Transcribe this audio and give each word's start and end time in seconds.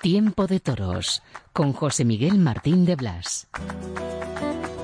Tiempo 0.00 0.46
de 0.46 0.60
Toros 0.60 1.24
con 1.52 1.72
José 1.72 2.04
Miguel 2.04 2.38
Martín 2.38 2.84
de 2.84 2.94
Blas. 2.94 3.48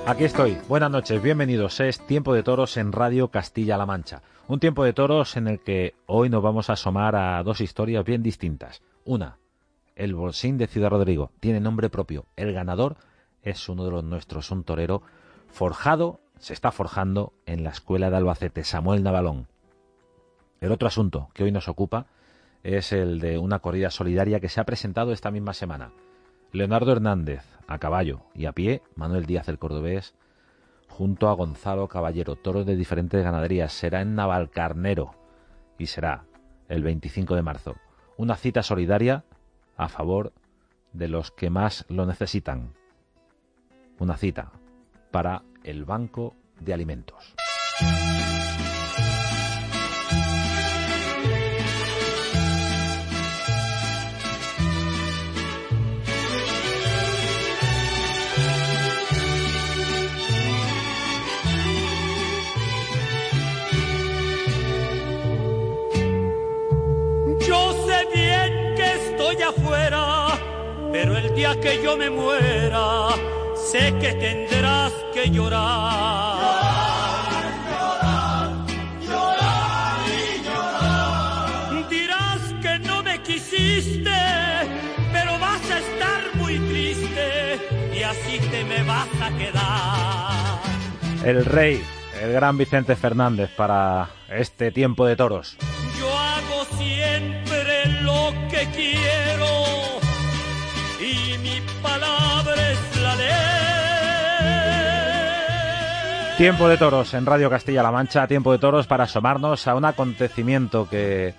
Aquí 0.07 0.25
estoy. 0.25 0.59
Buenas 0.69 0.91
noches, 0.91 1.23
bienvenidos. 1.23 1.79
Es 1.79 2.05
Tiempo 2.05 2.35
de 2.35 2.43
Toros 2.43 2.77
en 2.77 2.91
Radio 2.91 3.29
Castilla-La 3.29 3.87
Mancha. 3.87 4.23
Un 4.49 4.59
tiempo 4.59 4.83
de 4.83 4.93
toros 4.93 5.37
en 5.37 5.47
el 5.47 5.61
que 5.61 5.95
hoy 6.07 6.31
nos 6.31 6.43
vamos 6.43 6.69
a 6.69 6.73
asomar 6.73 7.15
a 7.15 7.41
dos 7.45 7.61
historias 7.61 8.05
bien 8.05 8.25
distintas. 8.25 8.83
Una, 9.05 9.39
el 9.95 10.17
bolsín 10.17 10.59
de 10.59 10.67
Ciudad 10.67 10.91
Rodrigo. 10.91 11.31
Tiene 11.39 11.61
nombre 11.61 11.91
propio. 11.91 12.27
El 12.35 12.53
ganador 12.53 12.97
es 13.45 13.69
uno 13.69 13.85
de 13.85 13.93
los 13.93 14.03
nuestros, 14.03 14.51
un 14.51 14.65
torero 14.65 15.03
forjado, 15.47 16.19
se 16.41 16.55
está 16.55 16.73
forjando 16.73 17.33
en 17.47 17.63
la 17.63 17.71
escuela 17.71 18.11
de 18.11 18.17
Albacete, 18.17 18.65
Samuel 18.65 19.05
Navalón. 19.05 19.47
El 20.61 20.73
otro 20.73 20.89
asunto 20.89 21.29
que 21.35 21.45
hoy 21.45 21.53
nos 21.53 21.69
ocupa 21.69 22.09
es 22.65 22.93
el 22.93 23.21
de 23.21 23.39
una 23.39 23.61
corrida 23.61 23.91
solidaria 23.91 24.41
que 24.41 24.49
se 24.49 24.61
ha 24.61 24.65
presentado 24.65 25.13
esta 25.13 25.31
misma 25.31 25.53
semana. 25.53 25.93
Leonardo 26.51 26.93
Hernández 26.93 27.45
a 27.67 27.79
caballo 27.79 28.23
y 28.35 28.47
a 28.47 28.53
pie, 28.53 28.83
Manuel 28.97 29.27
Díaz 29.27 29.49
el 29.49 29.59
cordobés, 29.59 30.15
junto 30.89 31.29
a 31.29 31.35
Gonzalo 31.35 31.89
Caballero, 31.89 32.37
toros 32.37 32.67
de 32.67 32.77
diferentes 32.77 33.23
ganaderías. 33.23 33.73
Será 33.73 34.01
en 34.01 34.15
Navalcarnero 34.15 35.15
y 35.79 35.87
será 35.87 36.25
el 36.69 36.83
25 36.83 37.35
de 37.35 37.43
marzo. 37.43 37.77
Una 38.17 38.37
cita 38.37 38.63
solidaria 38.63 39.25
a 39.77 39.89
favor 39.89 40.33
de 40.93 41.09
los 41.09 41.31
que 41.31 41.51
más 41.51 41.85
lo 41.89 42.07
necesitan. 42.07 42.73
Una 43.99 44.17
cita 44.17 44.53
para 45.11 45.43
el 45.65 45.85
Banco 45.85 46.35
de 46.61 46.75
Alimentos. 46.75 47.35
Día 71.35 71.59
que 71.61 71.83
yo 71.83 71.97
me 71.97 72.11
muera, 72.11 73.09
sé 73.71 73.93
que 74.01 74.13
tendrás 74.15 74.93
que 75.13 75.31
llorar. 75.31 76.39
Llorar, 77.71 78.51
llorar, 79.09 79.99
y 80.07 80.45
llorar. 80.45 81.89
Dirás 81.91 82.41
que 82.63 82.79
no 82.81 83.03
me 83.03 83.23
quisiste, 83.23 84.11
pero 85.13 85.39
vas 85.39 85.71
a 85.71 85.79
estar 85.79 86.21
muy 86.35 86.59
triste 86.59 87.59
y 87.93 88.03
así 88.03 88.39
te 88.51 88.65
me 88.65 88.83
vas 88.85 89.09
a 89.21 89.31
quedar. 89.37 91.25
El 91.25 91.45
rey, 91.45 91.83
el 92.23 92.33
gran 92.33 92.57
Vicente 92.59 92.95
Fernández 92.97 93.51
para 93.57 94.11
este 94.29 94.71
tiempo 94.71 95.07
de 95.07 95.17
toros. 95.17 95.57
Tiempo 106.37 106.67
de 106.67 106.77
toros 106.77 107.15
en 107.15 107.27
Radio 107.27 107.49
Castilla-La 107.49 107.93
Mancha, 107.93 108.27
tiempo 108.27 108.51
de 108.51 108.59
toros 108.59 108.89
para 108.89 109.05
asomarnos 109.05 109.69
a 109.69 109.77
un 109.77 109.85
acontecimiento 109.85 110.89
que 110.89 111.33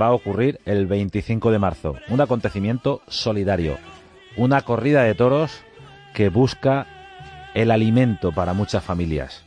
va 0.00 0.06
a 0.06 0.12
ocurrir 0.12 0.58
el 0.64 0.88
25 0.88 1.52
de 1.52 1.60
marzo. 1.60 1.94
Un 2.08 2.20
acontecimiento 2.20 3.02
solidario, 3.06 3.78
una 4.36 4.62
corrida 4.62 5.04
de 5.04 5.14
toros 5.14 5.62
que 6.12 6.28
busca 6.28 6.88
el 7.54 7.70
alimento 7.70 8.32
para 8.32 8.52
muchas 8.52 8.82
familias. 8.82 9.44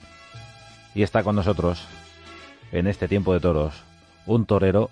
Y 0.95 1.03
está 1.03 1.23
con 1.23 1.35
nosotros 1.35 1.85
en 2.71 2.87
este 2.87 3.09
tiempo 3.09 3.33
de 3.33 3.41
toros 3.41 3.83
un 4.25 4.45
torero 4.45 4.91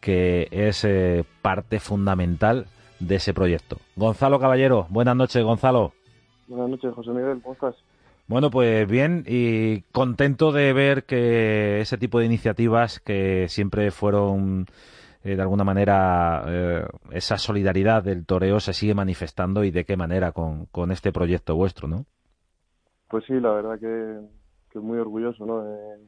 que 0.00 0.48
es 0.50 0.84
eh, 0.84 1.26
parte 1.42 1.80
fundamental 1.80 2.66
de 2.98 3.16
ese 3.16 3.34
proyecto. 3.34 3.76
Gonzalo 3.94 4.40
Caballero, 4.40 4.86
buenas 4.88 5.16
noches, 5.16 5.44
Gonzalo. 5.44 5.92
Buenas 6.48 6.70
noches, 6.70 6.94
José 6.94 7.10
Miguel, 7.10 7.40
¿cómo 7.42 7.52
estás? 7.52 7.74
Bueno, 8.28 8.50
pues 8.50 8.88
bien 8.88 9.24
y 9.26 9.82
contento 9.92 10.52
de 10.52 10.72
ver 10.72 11.04
que 11.04 11.80
ese 11.80 11.98
tipo 11.98 12.18
de 12.18 12.26
iniciativas 12.26 13.00
que 13.00 13.48
siempre 13.48 13.90
fueron 13.90 14.66
eh, 15.24 15.36
de 15.36 15.42
alguna 15.42 15.64
manera 15.64 16.44
eh, 16.46 16.86
esa 17.10 17.38
solidaridad 17.38 18.02
del 18.02 18.26
toreo 18.26 18.58
se 18.58 18.72
sigue 18.72 18.94
manifestando 18.94 19.64
y 19.64 19.70
de 19.70 19.84
qué 19.84 19.96
manera 19.96 20.32
con, 20.32 20.66
con 20.66 20.90
este 20.90 21.12
proyecto 21.12 21.54
vuestro, 21.54 21.88
¿no? 21.88 22.06
Pues 23.08 23.24
sí, 23.26 23.34
la 23.34 23.52
verdad 23.52 23.78
que, 23.78 24.20
que 24.70 24.78
muy 24.80 24.98
orgulloso, 24.98 25.44
¿no? 25.44 25.64
Eh, 25.64 25.98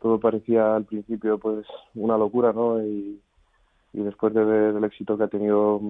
todo 0.00 0.20
parecía 0.20 0.76
al 0.76 0.84
principio 0.84 1.38
pues 1.38 1.66
una 1.94 2.16
locura, 2.16 2.52
¿no? 2.52 2.80
Y, 2.82 3.20
después 3.92 4.32
de 4.32 4.44
ver 4.44 4.84
éxito 4.84 5.18
que 5.18 5.24
ha 5.24 5.28
tenido 5.28 5.80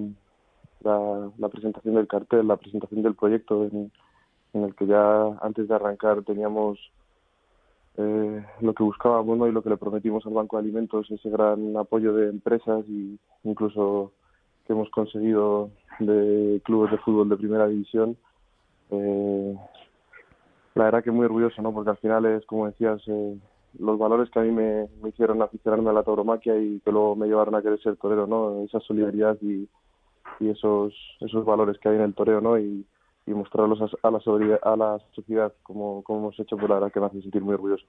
la, 0.80 1.30
la, 1.36 1.48
presentación 1.50 1.96
del 1.96 2.08
cartel, 2.08 2.48
la 2.48 2.56
presentación 2.56 3.02
del 3.02 3.14
proyecto 3.14 3.64
en, 3.64 3.92
en 4.52 4.64
el 4.64 4.74
que 4.74 4.86
ya 4.86 5.38
antes 5.42 5.68
de 5.68 5.74
arrancar 5.74 6.22
teníamos 6.22 6.78
eh, 7.96 8.44
lo 8.60 8.74
que 8.74 8.82
buscábamos 8.84 9.36
¿no? 9.36 9.48
y 9.48 9.52
lo 9.52 9.62
que 9.62 9.70
le 9.70 9.76
prometimos 9.76 10.24
al 10.24 10.32
Banco 10.32 10.56
de 10.56 10.62
Alimentos, 10.62 11.10
ese 11.10 11.28
gran 11.28 11.76
apoyo 11.76 12.12
de 12.12 12.28
empresas 12.28 12.84
y 12.88 13.18
incluso 13.42 14.12
que 14.66 14.72
hemos 14.72 14.88
conseguido 14.90 15.70
de 15.98 16.60
clubes 16.64 16.92
de 16.92 16.98
fútbol 16.98 17.28
de 17.28 17.36
primera 17.36 17.66
división. 17.66 18.16
Eh, 18.90 19.56
la 20.74 20.84
verdad 20.84 21.02
que 21.02 21.10
muy 21.10 21.24
orgulloso, 21.24 21.60
¿no? 21.60 21.72
Porque 21.72 21.90
al 21.90 21.96
final 21.96 22.24
es, 22.26 22.46
como 22.46 22.66
decías, 22.66 23.02
eh, 23.08 23.36
los 23.80 23.98
valores 23.98 24.30
que 24.30 24.38
a 24.38 24.42
mí 24.42 24.52
me, 24.52 24.88
me, 25.02 25.08
hicieron 25.08 25.42
aficionarme 25.42 25.90
a 25.90 25.94
la 25.94 26.04
tauromaquia 26.04 26.56
y 26.56 26.80
que 26.80 26.92
luego 26.92 27.16
me 27.16 27.26
llevaron 27.26 27.56
a 27.56 27.62
querer 27.62 27.80
ser 27.82 27.96
torero, 27.96 28.28
¿no? 28.28 28.62
Esa 28.62 28.78
solidaridad 28.80 29.36
y, 29.40 29.68
y 30.38 30.50
esos 30.50 30.94
esos 31.20 31.44
valores 31.44 31.78
que 31.78 31.88
hay 31.88 31.96
en 31.96 32.02
el 32.02 32.14
toreo, 32.14 32.40
¿no? 32.40 32.58
Y, 32.58 32.86
y 33.28 33.34
mostrarlos 33.34 33.78
a, 33.80 34.10
la, 34.10 34.20
a 34.62 34.76
la 34.76 34.98
sociedad 35.14 35.52
como, 35.62 36.02
hemos 36.08 36.38
hecho, 36.40 36.56
pues 36.56 36.68
la 36.70 36.90
que 36.90 37.00
me 37.00 37.06
hace 37.06 37.20
sentir 37.20 37.42
muy 37.42 37.54
orgulloso. 37.54 37.84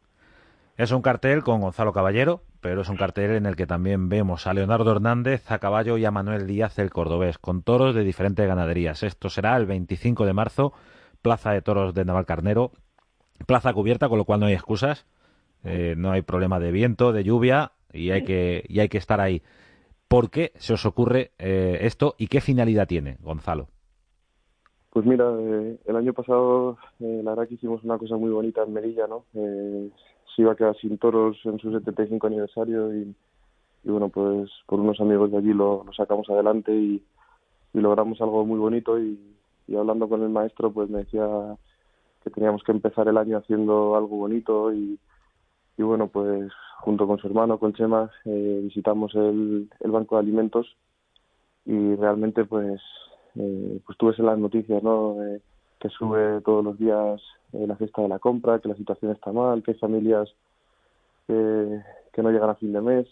Es 0.77 0.91
un 0.91 1.01
cartel 1.01 1.43
con 1.43 1.61
Gonzalo 1.61 1.91
Caballero, 1.91 2.41
pero 2.61 2.81
es 2.81 2.89
un 2.89 2.97
cartel 2.97 3.31
en 3.31 3.45
el 3.45 3.55
que 3.55 3.67
también 3.67 4.09
vemos 4.09 4.47
a 4.47 4.53
Leonardo 4.53 4.91
Hernández 4.91 5.51
a 5.51 5.59
caballo 5.59 5.97
y 5.97 6.05
a 6.05 6.11
Manuel 6.11 6.47
Díaz 6.47 6.79
el 6.79 6.89
cordobés, 6.89 7.37
con 7.37 7.63
toros 7.63 7.95
de 7.95 8.03
diferentes 8.03 8.47
ganaderías. 8.47 9.03
Esto 9.03 9.29
será 9.29 9.57
el 9.57 9.65
25 9.65 10.25
de 10.25 10.33
marzo, 10.33 10.73
Plaza 11.21 11.51
de 11.51 11.61
Toros 11.61 11.93
de 11.93 12.05
Navalcarnero, 12.05 12.71
plaza 13.45 13.73
cubierta, 13.73 14.07
con 14.07 14.17
lo 14.17 14.25
cual 14.25 14.39
no 14.39 14.45
hay 14.45 14.53
excusas, 14.53 15.05
eh, 15.63 15.95
no 15.97 16.11
hay 16.11 16.21
problema 16.21 16.59
de 16.59 16.71
viento, 16.71 17.11
de 17.11 17.23
lluvia 17.23 17.73
y 17.91 18.11
hay 18.11 18.23
que, 18.23 18.63
y 18.67 18.79
hay 18.79 18.89
que 18.89 18.97
estar 18.97 19.19
ahí. 19.19 19.41
¿Por 20.07 20.29
qué 20.29 20.53
se 20.55 20.73
os 20.73 20.85
ocurre 20.85 21.31
eh, 21.37 21.79
esto 21.81 22.15
y 22.17 22.27
qué 22.27 22.41
finalidad 22.41 22.87
tiene, 22.87 23.17
Gonzalo? 23.19 23.67
Pues 24.91 25.05
mira, 25.05 25.25
eh, 25.39 25.77
el 25.85 25.95
año 25.95 26.13
pasado 26.13 26.77
eh, 26.99 27.21
la 27.23 27.31
verdad 27.31 27.47
que 27.47 27.55
hicimos 27.55 27.83
una 27.83 27.97
cosa 27.97 28.17
muy 28.17 28.31
bonita 28.31 28.63
en 28.63 28.73
Melilla, 28.73 29.07
¿no? 29.07 29.25
Eh, 29.35 29.89
se 30.35 30.41
iba 30.41 30.53
a 30.53 30.55
quedar 30.55 30.75
sin 30.77 30.97
toros 30.97 31.37
en 31.45 31.59
su 31.59 31.71
75 31.71 32.27
aniversario 32.27 32.95
y, 32.95 33.15
y 33.83 33.89
bueno, 33.89 34.09
pues 34.09 34.49
por 34.65 34.79
unos 34.79 34.99
amigos 34.99 35.31
de 35.31 35.37
allí 35.37 35.53
lo, 35.53 35.85
sacamos 35.95 36.29
adelante 36.29 36.73
y, 36.73 37.03
logramos 37.73 38.19
algo 38.19 38.45
muy 38.45 38.57
bonito 38.57 38.99
y, 38.99 39.19
y 39.67 39.75
hablando 39.75 40.09
con 40.09 40.23
el 40.23 40.29
maestro 40.29 40.71
pues 40.71 40.89
me 40.89 40.99
decía 40.99 41.25
que 42.23 42.31
teníamos 42.31 42.63
que 42.63 42.71
empezar 42.71 43.07
el 43.07 43.17
año 43.17 43.37
haciendo 43.37 43.95
algo 43.95 44.17
bonito 44.17 44.73
y, 44.73 44.99
y 45.77 45.83
bueno, 45.83 46.07
pues 46.07 46.51
junto 46.79 47.07
con 47.07 47.19
su 47.19 47.27
hermano, 47.27 47.59
con 47.59 47.73
Chema, 47.73 48.11
eh, 48.25 48.61
visitamos 48.63 49.13
el, 49.15 49.69
el 49.79 49.91
banco 49.91 50.15
de 50.15 50.21
alimentos 50.21 50.75
y 51.65 51.95
realmente 51.95 52.43
pues 52.45 52.81
eh, 53.35 53.79
pues 53.85 53.97
tú 53.97 54.07
ves 54.07 54.19
en 54.19 54.25
las 54.25 54.37
noticias, 54.37 54.81
¿no? 54.83 55.23
Eh, 55.23 55.41
que 55.79 55.89
sube 55.89 56.41
todos 56.41 56.63
los 56.63 56.77
días 56.77 57.21
eh, 57.53 57.65
la 57.67 57.77
cesta 57.77 58.01
de 58.01 58.09
la 58.09 58.19
compra, 58.19 58.59
que 58.59 58.67
la 58.67 58.75
situación 58.75 59.11
está 59.11 59.31
mal, 59.31 59.63
que 59.63 59.71
hay 59.71 59.77
familias 59.77 60.29
que, 61.27 61.81
que 62.11 62.23
no 62.23 62.31
llegan 62.31 62.49
a 62.49 62.55
fin 62.55 62.73
de 62.73 62.81
mes. 62.81 63.07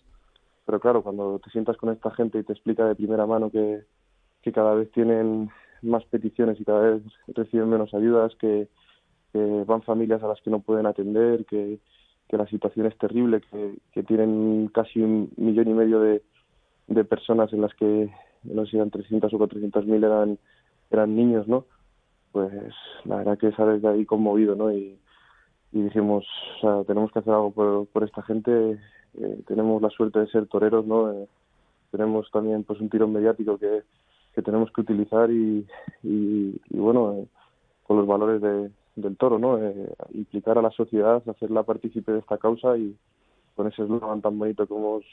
pero 0.66 0.80
claro, 0.80 1.02
cuando 1.02 1.40
te 1.40 1.50
sientas 1.52 1.78
con 1.78 1.92
esta 1.92 2.12
gente 2.12 2.40
y 2.40 2.44
te 2.44 2.54
explica 2.54 2.86
de 2.86 2.96
primera 2.96 3.26
mano 3.26 3.50
que, 3.50 3.84
que 4.42 4.52
cada 4.52 4.74
vez 4.74 4.92
tienen 4.92 5.50
más 5.82 6.04
peticiones 6.06 6.60
y 6.60 6.66
cada 6.66 6.82
vez 6.82 7.04
reciben 7.28 7.70
menos 7.70 7.94
ayudas, 7.94 8.36
que, 8.36 8.68
van 9.68 9.84
familias 9.84 10.24
a 10.24 10.28
las 10.28 10.42
que 10.42 10.50
no 10.50 10.62
pueden 10.62 10.88
atender, 10.88 11.46
que, 11.46 11.78
que 12.28 12.38
la 12.38 12.48
situación 12.48 12.88
es 12.88 12.98
terrible, 12.98 13.42
que, 13.42 13.76
que 13.92 14.02
tienen 14.02 14.72
casi 14.74 15.00
un 15.00 15.32
millón 15.38 15.68
y 15.68 15.74
medio 15.74 16.00
de, 16.00 16.24
de 16.88 17.04
personas 17.06 17.54
en 17.54 17.62
las 17.62 17.72
que 17.76 18.10
no 18.44 18.66
sé 18.66 18.72
si 18.72 18.78
eran 18.78 18.90
300 18.90 19.34
o 19.34 19.38
400 19.38 19.86
mil 19.86 20.04
eran, 20.04 20.38
eran 20.92 21.16
niños, 21.16 21.48
¿no? 21.48 21.66
Pues 22.32 22.52
la 23.06 23.18
verdad 23.18 23.38
que 23.38 23.52
sales 23.54 23.82
de 23.82 23.90
ahí 23.90 24.06
conmovido, 24.06 24.56
¿no? 24.56 24.72
Y, 24.72 24.98
y 25.72 25.82
dijimos, 25.82 26.26
o 26.58 26.60
sea, 26.62 26.84
tenemos 26.86 27.12
que 27.12 27.20
hacer 27.20 27.34
algo 27.34 27.52
por, 27.52 27.88
por 27.88 28.04
esta 28.04 28.22
gente, 28.24 28.80
eh, 29.16 29.42
tenemos 29.48 29.82
la 29.82 29.90
suerte 29.90 30.20
de 30.20 30.28
ser 30.28 30.48
toreros, 30.48 30.86
¿no? 30.86 31.12
Eh, 31.12 31.28
tenemos 31.92 32.30
también 32.32 32.64
pues 32.64 32.80
un 32.80 32.90
tiro 32.90 33.08
mediático 33.08 33.58
que, 33.58 33.84
que 34.36 34.42
tenemos 34.42 34.72
que 34.72 34.82
utilizar 34.82 35.32
y, 35.32 35.66
y, 36.04 36.60
bueno, 36.72 37.14
eh, 37.14 37.28
con 37.84 37.98
los 37.98 38.08
valores 38.08 38.42
de, 38.42 38.70
del 38.96 39.18
toro, 39.18 39.40
¿no? 39.40 39.58
implicar 40.14 40.58
a 40.58 40.62
la 40.62 40.72
sociedad, 40.72 41.24
hacerla 41.30 41.64
partícipe 41.64 42.12
de 42.12 42.20
esta 42.20 42.38
causa 42.38 42.78
y 42.78 42.96
con 43.56 43.68
ese 43.68 43.84
eslogan 43.84 44.22
tan 44.22 44.38
bonito 44.38 44.68
que 44.68 44.74
hemos 44.74 45.04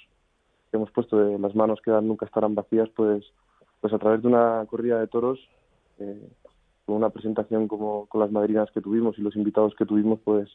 hemos 0.76 0.90
puesto 0.90 1.16
de 1.16 1.38
las 1.38 1.54
manos 1.54 1.80
que 1.82 1.90
nunca 1.90 2.26
estarán 2.26 2.54
vacías, 2.54 2.88
pues, 2.94 3.24
pues 3.80 3.92
a 3.92 3.98
través 3.98 4.22
de 4.22 4.28
una 4.28 4.64
corrida 4.68 4.98
de 5.00 5.06
toros, 5.06 5.38
eh, 5.98 6.28
con 6.86 6.96
una 6.96 7.10
presentación 7.10 7.68
como 7.68 8.06
con 8.06 8.20
las 8.20 8.30
madrinas 8.30 8.70
que 8.72 8.80
tuvimos 8.80 9.18
y 9.18 9.22
los 9.22 9.36
invitados 9.36 9.74
que 9.76 9.86
tuvimos, 9.86 10.20
pues 10.24 10.48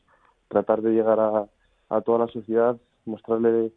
tratar 0.47 0.81
de 0.81 0.91
llegar 0.91 1.19
a, 1.19 1.47
a 1.89 2.01
toda 2.01 2.19
la 2.19 2.27
sociedad, 2.27 2.77
mostrarle 3.05 3.71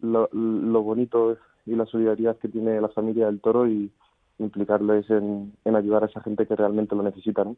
lo, 0.00 0.28
lo, 0.32 0.82
bonito 0.82 1.36
y 1.64 1.74
la 1.74 1.86
solidaridad 1.86 2.36
que 2.36 2.48
tiene 2.48 2.80
la 2.80 2.88
familia 2.88 3.26
del 3.26 3.40
toro 3.40 3.66
y 3.66 3.90
implicarles 4.38 5.08
en, 5.10 5.54
en 5.64 5.76
ayudar 5.76 6.04
a 6.04 6.06
esa 6.06 6.20
gente 6.20 6.46
que 6.46 6.56
realmente 6.56 6.94
lo 6.94 7.02
necesita. 7.02 7.44
¿no? 7.44 7.56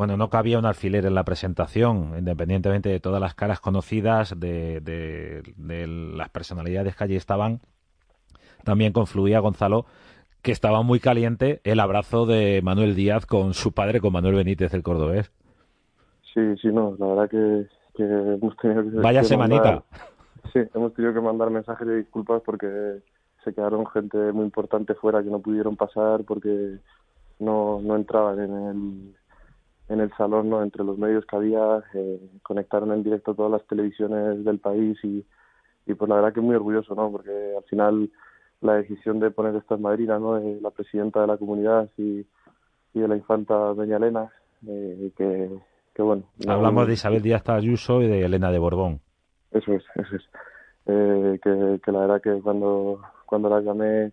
Bueno, 0.00 0.16
no 0.16 0.30
cabía 0.30 0.58
un 0.58 0.64
alfiler 0.64 1.04
en 1.04 1.14
la 1.14 1.24
presentación, 1.24 2.14
independientemente 2.16 2.88
de 2.88 3.00
todas 3.00 3.20
las 3.20 3.34
caras 3.34 3.60
conocidas, 3.60 4.40
de, 4.40 4.80
de, 4.80 5.86
las 5.86 6.30
personalidades 6.30 6.96
que 6.96 7.04
allí 7.04 7.16
estaban. 7.16 7.60
También 8.64 8.94
confluía 8.94 9.40
Gonzalo, 9.40 9.84
que 10.40 10.52
estaba 10.52 10.80
muy 10.80 11.00
caliente 11.00 11.60
el 11.64 11.80
abrazo 11.80 12.24
de 12.24 12.62
Manuel 12.64 12.94
Díaz 12.94 13.26
con 13.26 13.52
su 13.52 13.72
padre, 13.72 14.00
con 14.00 14.14
Manuel 14.14 14.36
Benítez, 14.36 14.72
el 14.72 14.82
cordobés. 14.82 15.30
Sí, 16.32 16.56
sí, 16.62 16.68
no, 16.68 16.96
la 16.98 17.06
verdad 17.06 17.28
que, 17.28 17.66
hemos 18.02 18.56
tenido 18.56 18.82
que... 18.82 18.96
Vaya 19.02 19.22
semanita. 19.22 19.82
sí, 20.50 20.60
hemos 20.74 20.94
tenido 20.94 21.12
que 21.12 21.20
mandar 21.20 21.50
mensajes 21.50 21.86
de 21.86 21.98
disculpas 21.98 22.40
porque 22.46 23.02
se 23.44 23.52
quedaron 23.52 23.84
gente 23.88 24.16
muy 24.32 24.46
importante 24.46 24.94
fuera 24.94 25.22
que 25.22 25.28
no 25.28 25.40
pudieron 25.40 25.76
pasar 25.76 26.24
porque 26.24 26.78
no, 27.38 27.82
no 27.82 27.96
entraban 27.96 28.40
en 28.40 28.66
el 28.66 29.19
en 29.90 30.00
el 30.00 30.10
salón, 30.16 30.48
¿no? 30.48 30.62
entre 30.62 30.84
los 30.84 30.96
medios 30.96 31.26
que 31.26 31.36
había, 31.36 31.82
eh, 31.94 32.20
conectaron 32.42 32.92
en 32.92 33.02
directo 33.02 33.34
todas 33.34 33.50
las 33.50 33.66
televisiones 33.66 34.44
del 34.44 34.60
país 34.60 34.96
y, 35.02 35.26
y 35.86 35.94
pues 35.94 36.08
la 36.08 36.14
verdad 36.14 36.32
que 36.32 36.40
muy 36.40 36.54
orgulloso, 36.54 36.94
¿no? 36.94 37.10
porque 37.10 37.30
al 37.56 37.64
final 37.64 38.08
la 38.60 38.74
decisión 38.74 39.18
de 39.18 39.32
poner 39.32 39.56
estas 39.56 39.80
madrinas, 39.80 40.20
¿no? 40.20 40.36
de 40.36 40.60
la 40.60 40.70
presidenta 40.70 41.20
de 41.20 41.26
la 41.26 41.36
comunidad 41.36 41.90
y, 41.98 42.24
y 42.94 43.00
de 43.00 43.08
la 43.08 43.16
infanta 43.16 43.54
doña 43.54 43.96
Elena, 43.96 44.30
eh, 44.68 45.10
que, 45.16 45.50
que 45.92 46.02
bueno. 46.02 46.22
Hablamos 46.46 46.86
de 46.86 46.92
Isabel 46.92 47.20
Díaz 47.20 47.48
Ayuso 47.48 48.00
y 48.00 48.06
de 48.06 48.24
Elena 48.24 48.52
de 48.52 48.58
Borbón. 48.60 49.00
Eso 49.50 49.72
es, 49.72 49.82
eso 49.96 50.16
es. 50.16 50.22
Eh, 50.86 51.40
que, 51.42 51.80
que 51.84 51.92
la 51.92 52.00
verdad 52.00 52.22
que 52.22 52.40
cuando, 52.40 53.00
cuando 53.26 53.48
las 53.48 53.64
llamé 53.64 54.12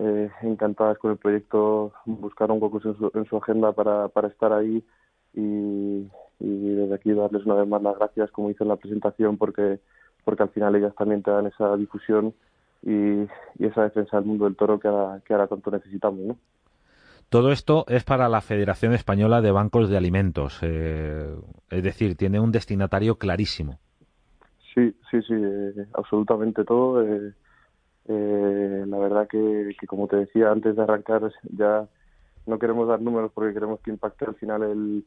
eh, 0.00 0.30
encantadas 0.42 0.98
con 0.98 1.10
el 1.10 1.18
proyecto, 1.18 1.92
buscaron 2.06 2.58
huecos 2.60 2.84
en 2.86 2.96
su, 2.96 3.10
en 3.14 3.26
su 3.26 3.36
agenda 3.36 3.72
para, 3.72 4.08
para 4.08 4.28
estar 4.28 4.52
ahí 4.52 4.82
y, 5.34 6.08
desde 6.38 6.94
aquí 6.94 7.12
darles 7.12 7.44
una 7.44 7.56
vez 7.56 7.68
más 7.68 7.82
las 7.82 7.98
gracias, 7.98 8.30
como 8.30 8.50
hice 8.50 8.64
en 8.64 8.68
la 8.68 8.76
presentación, 8.76 9.36
porque, 9.36 9.78
porque 10.24 10.42
al 10.42 10.48
final 10.48 10.74
ellas 10.74 10.94
también 10.96 11.22
te 11.22 11.30
dan 11.30 11.46
esa 11.46 11.76
difusión 11.76 12.34
y, 12.82 13.26
esa 13.58 13.82
defensa 13.82 14.16
del 14.16 14.26
mundo 14.26 14.46
del 14.46 14.56
toro 14.56 14.80
que 14.80 14.88
ahora, 14.88 15.20
que 15.24 15.34
ahora 15.34 15.46
tanto 15.46 15.70
necesitamos. 15.70 16.20
¿no? 16.20 16.36
Todo 17.28 17.52
esto 17.52 17.84
es 17.86 18.02
para 18.04 18.28
la 18.30 18.40
Federación 18.40 18.94
Española 18.94 19.42
de 19.42 19.52
Bancos 19.52 19.90
de 19.90 19.98
Alimentos, 19.98 20.58
eh, 20.62 21.36
es 21.68 21.82
decir, 21.82 22.16
tiene 22.16 22.40
un 22.40 22.52
destinatario 22.52 23.16
clarísimo. 23.16 23.78
Sí, 24.74 24.94
sí, 25.10 25.20
sí, 25.22 25.34
eh, 25.34 25.86
absolutamente 25.92 26.64
todo. 26.64 27.02
Eh, 27.02 27.34
eh, 28.08 28.84
la 28.86 28.98
verdad 28.98 29.28
que, 29.28 29.74
como 29.86 30.08
te 30.08 30.16
decía 30.16 30.50
antes 30.50 30.76
de 30.76 30.82
arrancar, 30.82 31.32
ya 31.56 31.86
no 32.46 32.58
queremos 32.58 32.88
dar 32.88 33.00
números 33.00 33.30
porque 33.34 33.54
queremos 33.54 33.80
que 33.80 33.90
impacte 33.90 34.24
al 34.24 34.34
final 34.34 34.62
el, 34.62 35.04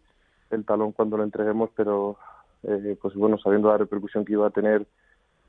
el 0.51 0.66
talón 0.66 0.92
cuando 0.92 1.18
lo 1.18 1.24
entreguemos, 1.24 1.69
pero 1.75 2.18
eh, 2.63 2.98
pues 3.01 3.13
bueno, 3.16 3.38
sabiendo 3.38 3.69
la 3.69 3.78
repercusión 3.78 4.25
que 4.25 4.34
iba 4.34 4.48
a 4.48 4.51
tener 4.51 4.86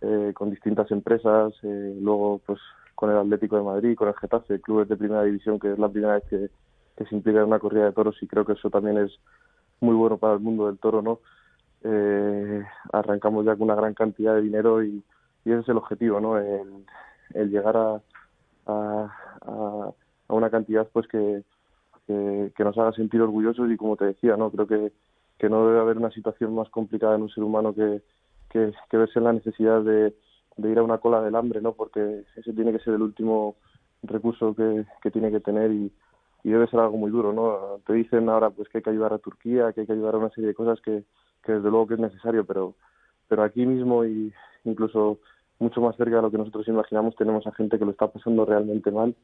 eh, 0.01 0.33
con 0.35 0.51
distintas 0.51 0.91
empresas, 0.91 1.55
eh, 1.63 1.97
luego 2.01 2.41
pues 2.45 2.59
con 2.95 3.11
el 3.11 3.19
Atlético 3.19 3.57
de 3.57 3.63
Madrid, 3.63 3.97
con 3.97 4.09
el 4.09 4.15
Getafe, 4.15 4.61
clubes 4.61 4.89
de 4.89 4.97
primera 4.97 5.23
división, 5.23 5.59
que 5.59 5.73
es 5.73 5.79
la 5.79 5.89
primera 5.89 6.15
vez 6.15 6.25
que, 6.29 6.49
que 6.97 7.05
se 7.07 7.15
implica 7.15 7.41
en 7.41 7.47
una 7.47 7.59
corrida 7.59 7.87
de 7.87 7.93
toros 7.93 8.17
y 8.23 8.27
creo 8.27 8.45
que 8.45 8.53
eso 8.53 8.71
también 8.71 8.99
es 8.99 9.19
muy 9.81 9.95
bueno 9.95 10.19
para 10.19 10.35
el 10.35 10.41
mundo 10.41 10.67
del 10.67 10.79
toro, 10.79 11.03
¿no? 11.03 11.21
Eh, 11.83 12.65
arrancamos 12.93 13.45
ya 13.45 13.53
con 13.53 13.63
una 13.63 13.75
gran 13.75 13.95
cantidad 13.95 14.35
de 14.35 14.43
dinero 14.43 14.83
y, 14.83 15.03
y 15.45 15.51
ese 15.51 15.61
es 15.61 15.69
el 15.69 15.77
objetivo, 15.77 16.21
¿no? 16.21 16.39
El, 16.39 16.85
el 17.33 17.51
llegar 17.51 17.77
a, 17.77 18.03
a, 18.67 19.17
a, 19.47 19.93
una 20.29 20.51
cantidad 20.51 20.89
pues 20.93 21.07
que, 21.09 21.43
que, 22.07 22.65
nos 22.65 22.77
haga 22.79 22.93
sentir 22.93 23.23
orgullosos 23.23 23.71
y 23.71 23.77
como 23.77 23.97
te 23.97 24.07
decía, 24.07 24.37
no 24.37 24.51
creo 24.51 24.67
que, 24.67 24.93
que 25.39 25.49
no 25.49 25.67
debe 25.67 25.81
haber 25.81 25.99
una 25.99 26.11
situación 26.11 26.55
más 26.55 26.69
complicada 26.71 27.17
en 27.17 27.23
un 27.23 27.31
ser 27.31 27.45
humano 27.45 27.75
que, 27.75 28.03
que, 28.51 28.73
que 28.91 28.97
verse 28.97 29.19
en 29.19 29.25
la 29.25 29.33
necesidad 29.33 29.83
de, 29.83 30.15
de 30.57 30.71
ir 30.71 30.79
a 30.79 30.83
una 30.83 30.99
cola 30.99 31.23
del 31.23 31.37
hambre, 31.37 31.61
¿no? 31.61 31.73
Porque 31.73 32.25
ese 32.37 32.53
tiene 32.53 32.73
que 32.73 32.81
ser 32.81 32.95
el 32.95 33.03
último 33.03 33.57
recurso 34.03 34.55
que, 34.55 34.85
que 35.03 35.11
tiene 35.11 35.31
que 35.31 35.41
tener 35.41 35.71
y, 35.73 35.93
y 36.43 36.51
debe 36.51 36.67
ser 36.69 36.81
algo 36.81 36.97
muy 36.97 37.11
duro, 37.11 37.33
¿no? 37.33 37.81
Te 37.87 37.95
dicen 37.95 38.29
ahora 38.29 38.51
pues 38.51 38.69
que 38.69 38.79
hay 38.79 38.83
que 38.85 38.91
ayudar 38.91 39.13
a 39.13 39.19
Turquía, 39.19 39.73
que 39.73 39.83
hay 39.83 39.87
que 39.87 39.93
ayudar 39.93 40.15
a 40.15 40.19
una 40.19 40.31
serie 40.31 40.49
de 40.49 40.55
cosas 40.55 40.81
que, 40.81 41.05
que 41.43 41.53
desde 41.53 41.71
luego 41.71 41.87
que 41.87 41.95
es 41.95 42.01
necesario, 42.01 42.45
pero 42.45 42.75
pero 43.29 43.43
aquí 43.43 43.67
mismo 43.67 44.05
y 44.05 44.33
incluso 44.65 45.19
mucho 45.65 45.81
más 45.81 45.97
cerca 45.97 46.17
de 46.17 46.23
lo 46.23 46.31
que 46.31 46.39
nosotros 46.39 46.69
imaginamos 46.69 47.17
tenemos 47.17 47.47
a 47.47 47.53
gente 47.53 47.79
que 47.79 47.85
lo 47.85 47.91
está 47.91 48.07
pasando 48.09 48.45
realmente 48.45 48.91
mal 48.91 49.15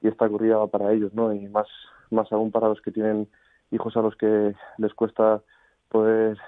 y 0.00 0.08
esta 0.08 0.28
corrida 0.28 0.56
va 0.56 0.66
para 0.66 0.92
ellos, 0.92 1.12
¿no? 1.14 1.32
Y 1.32 1.46
más 1.48 1.68
más 2.10 2.32
aún 2.32 2.50
para 2.50 2.68
los 2.68 2.80
que 2.80 2.90
tienen 2.90 3.28
hijos 3.70 3.96
a 3.96 4.02
los 4.02 4.16
que 4.16 4.54
les 4.78 4.94
cuesta 4.94 5.42
poder 5.88 6.38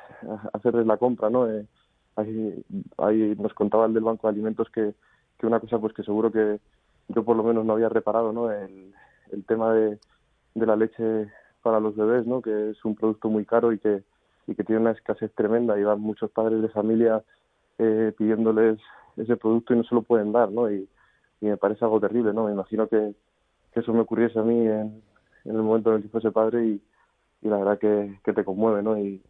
hacerles 0.52 0.86
la 0.86 0.96
compra, 0.96 1.30
¿no? 1.30 1.48
Eh, 1.48 1.66
ahí, 2.16 2.64
ahí 2.98 3.36
nos 3.38 3.54
contaba 3.54 3.86
el 3.86 3.94
del 3.94 4.04
Banco 4.04 4.26
de 4.26 4.32
Alimentos 4.32 4.68
que, 4.70 4.94
que 5.38 5.46
una 5.46 5.60
cosa 5.60 5.78
pues 5.78 5.92
que 5.92 6.02
seguro 6.02 6.32
que 6.32 6.58
yo 7.08 7.24
por 7.24 7.36
lo 7.36 7.42
menos 7.42 7.64
no 7.64 7.74
había 7.74 7.88
reparado, 7.88 8.32
¿no? 8.32 8.50
El, 8.50 8.94
el 9.32 9.44
tema 9.44 9.74
de, 9.74 9.98
de 10.54 10.66
la 10.66 10.76
leche 10.76 11.28
para 11.62 11.80
los 11.80 11.94
bebés, 11.94 12.26
¿no? 12.26 12.42
Que 12.42 12.70
es 12.70 12.84
un 12.84 12.94
producto 12.94 13.28
muy 13.28 13.44
caro 13.44 13.72
y 13.72 13.78
que, 13.78 14.02
y 14.46 14.54
que 14.54 14.64
tiene 14.64 14.80
una 14.80 14.92
escasez 14.92 15.32
tremenda 15.34 15.78
y 15.78 15.84
van 15.84 16.00
muchos 16.00 16.30
padres 16.30 16.60
de 16.62 16.68
familia 16.68 17.22
eh, 17.78 18.12
pidiéndoles 18.16 18.78
ese 19.16 19.36
producto 19.36 19.74
y 19.74 19.78
no 19.78 19.84
se 19.84 19.94
lo 19.94 20.02
pueden 20.02 20.32
dar, 20.32 20.50
¿no? 20.50 20.70
Y, 20.70 20.88
me 21.40 21.56
parece 21.56 21.84
algo 21.84 21.98
terrible, 21.98 22.32
¿no? 22.32 22.44
Me 22.46 22.52
imagino 22.52 22.86
que, 22.86 23.14
que 23.72 23.80
eso 23.80 23.92
me 23.92 24.00
ocurriese 24.00 24.38
a 24.38 24.42
mí 24.42 24.64
en, 24.64 25.02
el 25.44 25.54
momento 25.54 25.90
en 25.90 25.96
el 25.96 26.02
que 26.02 26.08
fuese 26.08 26.30
padre 26.30 26.64
y, 26.64 26.82
y 27.42 27.48
la 27.48 27.56
verdad 27.56 27.78
que, 27.80 28.20
que 28.24 28.32
te 28.32 28.44
conmueve, 28.44 28.80
¿no? 28.80 28.96
Y, 28.96 29.20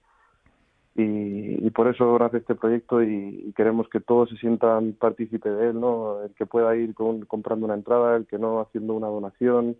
y, 0.95 1.71
por 1.71 1.89
eso 1.89 2.19
nace 2.19 2.39
este 2.39 2.55
proyecto 2.55 3.03
y, 3.03 3.53
queremos 3.57 3.89
que 3.89 4.01
todos 4.01 4.29
se 4.29 4.37
sientan 4.37 4.93
partícipes 4.93 5.57
de 5.57 5.71
él, 5.71 5.81
¿no? 5.81 6.23
El 6.23 6.35
que 6.35 6.45
pueda 6.47 6.77
ir 6.77 6.95
con, 6.95 7.25
comprando 7.25 7.65
una 7.65 7.75
entrada, 7.75 8.17
el 8.17 8.27
que 8.27 8.39
no 8.39 8.61
haciendo 8.61 8.95
una 8.95 9.07
donación, 9.07 9.77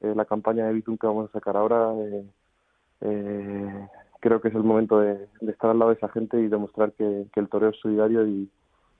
eh, 0.00 0.14
la 0.16 0.24
campaña 0.24 0.66
de 0.66 0.72
Bitum 0.72 0.98
que 0.98 1.06
vamos 1.06 1.30
a 1.30 1.32
sacar 1.32 1.56
ahora, 1.56 1.92
eh, 1.94 2.24
eh, 3.02 3.88
creo 4.20 4.40
que 4.40 4.48
es 4.48 4.54
el 4.54 4.64
momento 4.64 4.98
de, 5.00 5.28
de, 5.40 5.52
estar 5.52 5.70
al 5.70 5.78
lado 5.78 5.90
de 5.92 5.96
esa 5.96 6.08
gente 6.08 6.40
y 6.40 6.48
demostrar 6.48 6.92
que, 6.92 7.26
que 7.32 7.40
el 7.40 7.48
toreo 7.48 7.70
es 7.70 7.76
solidario 7.78 8.26
y, 8.26 8.50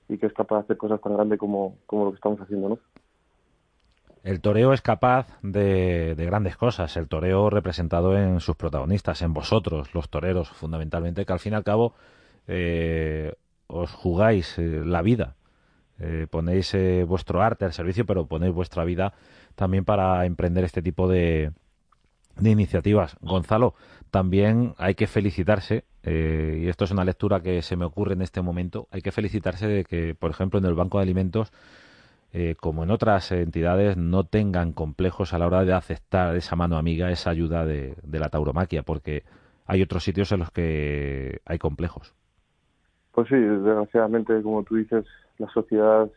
y, 0.08 0.18
que 0.18 0.26
es 0.26 0.32
capaz 0.32 0.56
de 0.56 0.60
hacer 0.62 0.76
cosas 0.76 1.00
tan 1.00 1.14
grandes 1.14 1.38
como, 1.38 1.76
como 1.86 2.06
lo 2.06 2.10
que 2.10 2.16
estamos 2.16 2.40
haciendo, 2.40 2.70
¿no? 2.70 2.78
El 4.24 4.40
toreo 4.40 4.72
es 4.72 4.82
capaz 4.82 5.26
de, 5.42 6.14
grandes 6.18 6.56
cosas, 6.56 6.96
el 6.96 7.08
toreo 7.08 7.50
representado 7.50 8.16
en 8.16 8.40
sus 8.40 8.56
protagonistas, 8.56 9.22
en 9.22 9.32
vosotros, 9.32 9.94
los 9.94 10.10
toreros, 10.10 10.50
fundamentalmente, 10.50 11.24
que 11.24 11.32
al 11.32 11.38
fin 11.38 11.52
y 11.52 11.56
al 11.56 11.64
cabo 11.64 11.94
eh, 12.46 13.34
os 13.68 13.92
jugáis 13.92 14.58
eh, 14.58 14.82
la 14.84 15.02
vida, 15.02 15.36
eh, 15.98 16.26
ponéis 16.30 16.76
vuestro 17.06 17.42
arte 17.42 17.64
al 17.64 17.72
servicio, 17.72 18.06
pero 18.06 18.26
ponéis 18.26 18.52
vuestra 18.52 18.84
vida 18.84 19.14
también 19.54 19.84
para 19.84 20.26
emprender 20.26 20.64
este 20.64 20.82
tipo 20.82 21.08
de, 21.08 21.52
de 22.38 22.50
iniciativas. 22.50 23.16
Gonzalo, 23.20 23.74
también 24.10 24.74
hay 24.78 24.94
que 24.94 25.06
felicitarse, 25.06 25.84
y 26.04 26.68
esto 26.68 26.84
es 26.84 26.90
una 26.90 27.04
lectura 27.04 27.40
que 27.40 27.60
se 27.60 27.76
me 27.76 27.84
ocurre 27.84 28.14
en 28.14 28.22
este 28.22 28.40
momento, 28.40 28.88
hay 28.90 29.02
que 29.02 29.12
felicitarse 29.12 29.66
de 29.66 29.84
que, 29.84 30.14
por 30.14 30.30
ejemplo, 30.30 30.58
en 30.58 30.64
el 30.64 30.74
Banco 30.74 30.98
de 30.98 31.02
Alimentos 31.02 31.52
eh, 32.32 32.56
como 32.60 32.82
en 32.82 32.90
otras 32.90 33.32
entidades, 33.32 33.96
no 33.96 34.24
tengan 34.24 34.72
complejos 34.72 35.32
a 35.32 35.38
la 35.38 35.46
hora 35.46 35.64
de 35.64 35.72
aceptar 35.72 36.36
esa 36.36 36.56
mano 36.56 36.76
amiga, 36.76 37.10
esa 37.10 37.30
ayuda 37.30 37.64
de, 37.64 37.96
la 38.06 38.28
tauromaquia, 38.28 38.82
porque 38.82 39.24
hay 39.66 39.80
otros 39.80 40.04
sitios 40.04 40.30
en 40.32 40.40
los 40.40 40.50
que 40.50 41.40
hay 41.46 41.58
complejos. 41.58 42.14
Pues 43.12 43.28
sí, 43.28 43.36
desgraciadamente, 43.36 44.42
como 44.42 44.62
tú 44.62 44.76
dices, 44.76 45.06
la 45.38 45.48
sociedad 45.48 46.10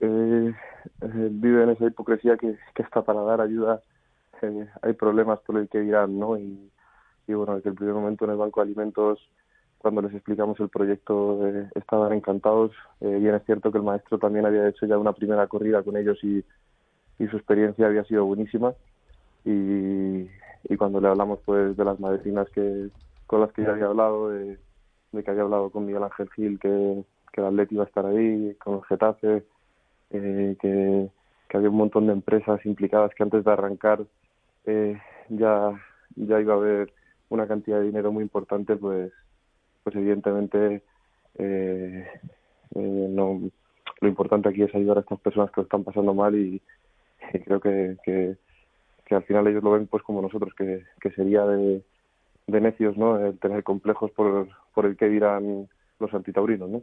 eh, 0.00 0.54
eh, 1.00 1.28
vive 1.32 1.64
en 1.64 1.70
esa 1.70 1.86
hipocresía 1.86 2.36
que, 2.36 2.56
que 2.74 2.82
hasta 2.84 3.02
para 3.02 3.22
dar 3.22 3.40
ayuda 3.40 3.82
hay 4.82 4.92
problemas 4.94 5.40
por 5.40 5.58
el 5.58 5.68
que 5.68 5.80
dirán, 5.80 6.18
¿no? 6.18 6.38
Y, 6.38 6.70
y 7.26 7.34
bueno, 7.34 7.56
desde 7.56 7.70
el 7.70 7.76
primer 7.76 7.94
momento 7.94 8.24
en 8.24 8.32
el 8.32 8.36
Banco 8.36 8.60
de 8.60 8.66
Alimentos 8.66 9.20
cuando 9.78 10.02
les 10.02 10.14
explicamos 10.14 10.58
el 10.60 10.68
proyecto 10.68 11.46
eh, 11.46 11.70
estaban 11.74 12.12
encantados. 12.12 12.72
Eh, 13.00 13.18
bien 13.20 13.36
es 13.36 13.44
cierto 13.44 13.70
que 13.70 13.78
el 13.78 13.84
maestro 13.84 14.18
también 14.18 14.46
había 14.46 14.68
hecho 14.68 14.86
ya 14.86 14.98
una 14.98 15.12
primera 15.12 15.46
corrida 15.46 15.82
con 15.82 15.96
ellos 15.96 16.18
y, 16.24 16.44
su 17.18 17.36
experiencia 17.36 17.86
había 17.86 18.02
sido 18.02 18.24
buenísima. 18.24 18.74
Y, 19.44 20.28
cuando 20.76 21.00
le 21.00 21.06
hablamos 21.06 21.38
pues 21.44 21.76
de 21.76 21.84
las 21.84 22.00
madrinas 22.00 22.50
que 22.50 22.88
con 23.28 23.40
las 23.40 23.52
que 23.52 23.62
ya 23.62 23.70
había 23.70 23.86
hablado, 23.86 24.30
de, 24.30 24.58
que 25.12 25.30
había 25.30 25.42
hablado 25.42 25.70
con 25.70 25.86
Miguel 25.86 26.02
Ángel 26.02 26.28
Gil, 26.32 26.58
que, 26.58 27.04
que 27.32 27.40
el 27.40 27.46
Atleti 27.46 27.76
iba 27.76 27.84
a 27.84 27.86
estar 27.86 28.04
ahí, 28.04 28.56
con 28.62 28.74
el 28.74 28.84
Getafe, 28.84 29.44
eh, 30.10 30.56
que 30.58 31.56
había 31.56 31.70
un 31.70 31.76
montón 31.76 32.06
de 32.08 32.12
empresas 32.12 32.66
implicadas 32.66 33.14
que 33.14 33.22
antes 33.22 33.44
de 33.44 33.52
arrancar 33.52 34.04
eh, 34.66 35.00
ya, 35.28 35.72
ya 36.16 36.40
iba 36.40 36.54
a 36.54 36.56
haber 36.56 36.92
una 37.28 37.46
cantidad 37.46 37.78
de 37.78 37.86
dinero 37.86 38.12
muy 38.12 38.22
importante, 38.22 38.76
pues 38.76 39.12
pues 39.86 39.94
evidentemente 39.94 40.82
eh, 41.38 42.08
eh, 42.74 43.06
no, 43.08 43.40
lo 44.00 44.08
importante 44.08 44.48
aquí 44.48 44.62
es 44.62 44.74
ayudar 44.74 44.98
a 44.98 45.00
estas 45.02 45.20
personas 45.20 45.50
que 45.52 45.60
lo 45.60 45.62
están 45.62 45.84
pasando 45.84 46.12
mal 46.12 46.34
y, 46.34 46.60
creo 47.44 47.60
que, 47.60 47.96
que, 48.04 49.14
al 49.14 49.22
final 49.22 49.46
ellos 49.46 49.62
lo 49.62 49.70
ven 49.70 49.86
pues 49.86 50.02
como 50.02 50.20
nosotros, 50.20 50.52
que, 50.58 50.82
que 51.00 51.10
sería 51.12 51.46
de, 51.46 51.84
de 52.48 52.60
necios 52.60 52.96
¿no? 52.96 53.16
el 53.24 53.38
tener 53.38 53.62
complejos 53.62 54.10
por, 54.10 54.48
por 54.74 54.86
el 54.86 54.96
que 54.96 55.08
dirán 55.08 55.68
los 56.00 56.12
antitaurinos. 56.12 56.68
¿no? 56.68 56.82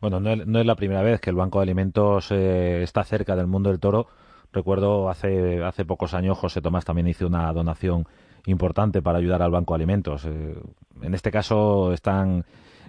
Bueno, 0.00 0.18
no 0.18 0.30
es, 0.30 0.46
no 0.46 0.60
es 0.60 0.66
la 0.66 0.76
primera 0.76 1.02
vez 1.02 1.20
que 1.20 1.28
el 1.28 1.36
Banco 1.36 1.58
de 1.58 1.64
Alimentos 1.64 2.30
eh, 2.30 2.82
está 2.82 3.04
cerca 3.04 3.36
del 3.36 3.46
mundo 3.48 3.68
del 3.68 3.80
toro. 3.80 4.06
Recuerdo 4.54 5.10
hace, 5.10 5.64
hace 5.64 5.84
pocos 5.84 6.14
años 6.14 6.38
José 6.38 6.62
Tomás 6.62 6.84
también 6.84 7.08
hizo 7.08 7.26
una 7.26 7.52
donación 7.52 8.04
importante 8.46 9.02
para 9.02 9.18
ayudar 9.18 9.42
al 9.42 9.50
Banco 9.50 9.74
de 9.74 9.78
Alimentos. 9.78 10.24
Eh, 10.26 10.54
en 11.02 11.12
este 11.12 11.32
caso 11.32 11.92
están 11.92 12.44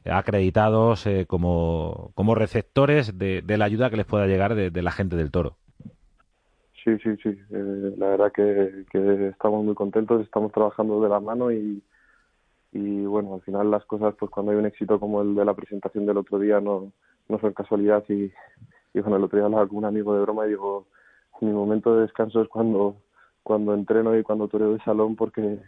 acreditados 0.06 1.08
eh, 1.08 1.26
como, 1.28 2.12
como 2.14 2.36
receptores 2.36 3.18
de, 3.18 3.44
la 3.48 3.66
ayuda 3.66 3.90
que 3.90 3.98
les 3.98 4.06
pueda 4.06 4.28
llegar 4.28 4.54
de, 4.54 4.82
la 4.84 4.92
gente 4.92 5.16
del 5.16 5.32
toro. 5.32 5.56
Sí, 6.84 6.96
sí, 7.02 7.16
sí. 7.24 7.30
Eh, 7.30 7.96
la 7.98 8.10
verdad 8.10 8.32
que, 8.32 8.86
estamos 9.30 9.66
muy 9.66 9.74
contentos, 9.74 10.22
estamos 10.22 10.52
trabajando 10.52 11.02
de 11.02 11.10
la 11.10 11.20
mano 11.20 11.52
y, 11.52 11.82
y 12.74 13.06
bueno, 13.08 13.34
al 13.34 13.42
final 13.42 13.72
las 13.72 13.86
cosas, 13.86 14.14
pues 14.20 14.30
cuando 14.30 14.52
hay 14.52 14.60
un 14.60 14.68
éxito 14.68 15.00
como 15.00 15.24
el 15.24 15.34
de 15.34 15.46
la 15.46 15.56
presentación 15.56 16.06
del 16.06 16.18
otro 16.18 16.38
día, 16.38 16.62
no, 16.62 16.92
no 17.28 17.40
son 17.40 17.54
casualidad. 17.54 18.04
Y, 18.10 18.32
y 18.94 19.00
bueno, 19.00 19.18
el 19.18 19.24
otro 19.24 19.40
día 19.40 19.46
hablaba 19.48 19.68
con 19.68 19.80
un 19.80 19.86
amigo 19.86 20.14
de 20.14 20.22
broma 20.22 20.46
y 20.46 20.50
digo, 20.50 20.86
mi 21.42 21.52
momento 21.52 21.96
de 21.96 22.04
descanso 22.04 22.42
es 22.42 22.48
cuando 22.50 22.98
cuando 23.44 23.74
entreno 23.76 24.18
y 24.18 24.24
cuando 24.24 24.48
toreo 24.48 24.74
de 24.74 24.84
salón 24.84 25.16
porque 25.16 25.60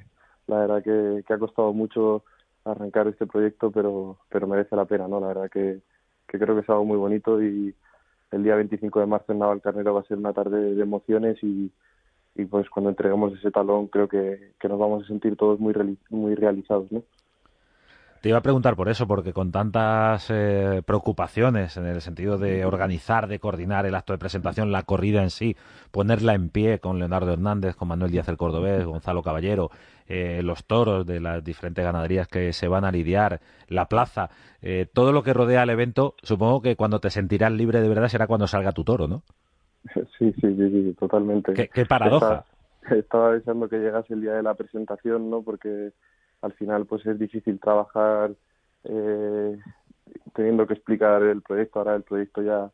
la 0.47 0.59
verdad 0.59 0.83
que, 0.83 1.33
ha 1.33 1.37
costado 1.37 1.73
mucho 1.73 2.23
arrancar 2.65 3.07
este 3.07 3.27
proyecto 3.27 3.71
pero 3.71 4.17
pero 4.29 4.47
merece 4.47 4.75
la 4.75 4.85
pena 4.85 5.07
no 5.07 5.19
la 5.19 5.27
verdad 5.27 5.49
que, 5.49 5.81
creo 6.25 6.55
que 6.55 6.61
es 6.61 6.69
algo 6.69 6.85
muy 6.85 6.97
bonito 6.97 7.41
y 7.41 7.75
el 8.31 8.43
día 8.43 8.55
25 8.55 8.99
de 8.99 9.05
marzo 9.05 9.31
en 9.31 9.39
Navalcarnero 9.39 9.93
va 9.93 10.01
a 10.01 10.05
ser 10.05 10.17
una 10.17 10.33
tarde 10.33 10.75
de 10.75 10.81
emociones 10.81 11.37
y, 11.43 11.71
y 12.35 12.45
pues 12.45 12.69
cuando 12.69 12.89
entreguemos 12.89 13.33
ese 13.33 13.51
talón 13.51 13.87
creo 13.87 14.07
que, 14.07 14.53
que 14.59 14.67
nos 14.67 14.79
vamos 14.79 15.03
a 15.03 15.07
sentir 15.07 15.37
todos 15.37 15.59
muy 15.59 15.73
muy 16.09 16.35
realizados 16.35 16.91
no 16.91 17.03
te 18.21 18.29
iba 18.29 18.37
a 18.37 18.41
preguntar 18.41 18.75
por 18.75 18.89
eso, 18.89 19.07
porque 19.07 19.33
con 19.33 19.51
tantas 19.51 20.29
eh, 20.29 20.81
preocupaciones 20.85 21.77
en 21.77 21.85
el 21.85 22.01
sentido 22.01 22.37
de 22.37 22.65
organizar, 22.65 23.27
de 23.27 23.39
coordinar 23.39 23.85
el 23.85 23.95
acto 23.95 24.13
de 24.13 24.19
presentación, 24.19 24.71
la 24.71 24.83
corrida 24.83 25.21
en 25.21 25.29
sí, 25.29 25.55
ponerla 25.91 26.33
en 26.33 26.49
pie 26.49 26.79
con 26.79 26.99
Leonardo 26.99 27.33
Hernández, 27.33 27.75
con 27.75 27.87
Manuel 27.87 28.11
Díaz 28.11 28.27
el 28.29 28.37
Cordobés, 28.37 28.85
Gonzalo 28.85 29.23
Caballero, 29.23 29.69
eh, 30.07 30.41
los 30.43 30.65
toros 30.65 31.05
de 31.05 31.19
las 31.19 31.43
diferentes 31.43 31.83
ganaderías 31.83 32.27
que 32.27 32.53
se 32.53 32.67
van 32.67 32.85
a 32.85 32.91
lidiar, 32.91 33.41
la 33.67 33.87
plaza, 33.87 34.29
eh, 34.61 34.87
todo 34.91 35.11
lo 35.11 35.23
que 35.23 35.33
rodea 35.33 35.63
el 35.63 35.69
evento, 35.69 36.15
supongo 36.23 36.61
que 36.61 36.75
cuando 36.75 36.99
te 36.99 37.09
sentirás 37.09 37.51
libre 37.51 37.81
de 37.81 37.89
verdad 37.89 38.07
será 38.07 38.27
cuando 38.27 38.47
salga 38.47 38.71
tu 38.71 38.83
toro, 38.83 39.07
¿no? 39.07 39.23
Sí, 40.17 40.33
sí, 40.41 40.55
sí, 40.55 40.95
totalmente. 40.99 41.53
Qué, 41.53 41.85
paradoja. 41.85 42.45
Estaba, 42.81 42.99
estaba 42.99 43.31
deseando 43.33 43.69
que 43.69 43.77
llegase 43.77 44.13
el 44.13 44.21
día 44.21 44.33
de 44.33 44.43
la 44.43 44.55
presentación, 44.55 45.29
¿no? 45.29 45.43
Porque 45.43 45.91
al 46.41 46.53
final 46.53 46.85
pues 46.85 47.05
es 47.05 47.17
difícil 47.19 47.59
trabajar 47.59 48.31
eh, 48.83 49.57
teniendo 50.33 50.67
que 50.67 50.73
explicar 50.73 51.23
el 51.23 51.41
proyecto. 51.41 51.79
Ahora 51.79 51.95
el 51.95 52.03
proyecto 52.03 52.41
ya 52.41 52.71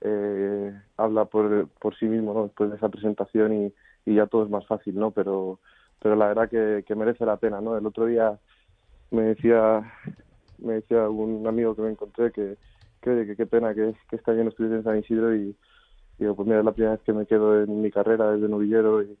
eh, 0.00 0.72
habla 0.96 1.24
por, 1.24 1.68
por 1.80 1.96
sí 1.96 2.06
mismo 2.06 2.34
¿no? 2.34 2.44
después 2.44 2.70
de 2.70 2.76
esa 2.76 2.88
presentación 2.88 3.52
y, 3.52 3.74
y 4.06 4.14
ya 4.16 4.26
todo 4.26 4.44
es 4.44 4.50
más 4.50 4.66
fácil, 4.66 4.94
¿no? 4.96 5.10
Pero, 5.10 5.58
pero 6.00 6.16
la 6.16 6.28
verdad 6.28 6.48
que, 6.48 6.84
que 6.86 6.94
merece 6.94 7.26
la 7.26 7.36
pena, 7.36 7.60
¿no? 7.60 7.76
El 7.76 7.86
otro 7.86 8.06
día 8.06 8.38
me 9.10 9.22
decía 9.22 9.82
me 10.58 10.74
decía 10.74 11.08
un 11.08 11.46
amigo 11.46 11.74
que 11.74 11.82
me 11.82 11.90
encontré 11.90 12.32
que, 12.32 12.56
que, 13.00 13.34
qué 13.36 13.46
pena 13.46 13.74
que, 13.74 13.94
que 14.10 14.16
este 14.16 14.30
año 14.30 14.44
no 14.44 14.50
estuviese 14.50 14.76
en 14.76 14.84
San 14.84 14.98
Isidro 14.98 15.34
y, 15.34 15.56
digo, 16.18 16.34
pues 16.34 16.46
mira, 16.46 16.60
es 16.60 16.64
la 16.64 16.72
primera 16.72 16.92
vez 16.96 17.02
que 17.02 17.12
me 17.12 17.26
quedo 17.26 17.62
en 17.62 17.80
mi 17.80 17.90
carrera 17.90 18.32
desde 18.32 18.48
novillero 18.48 19.02
y, 19.02 19.16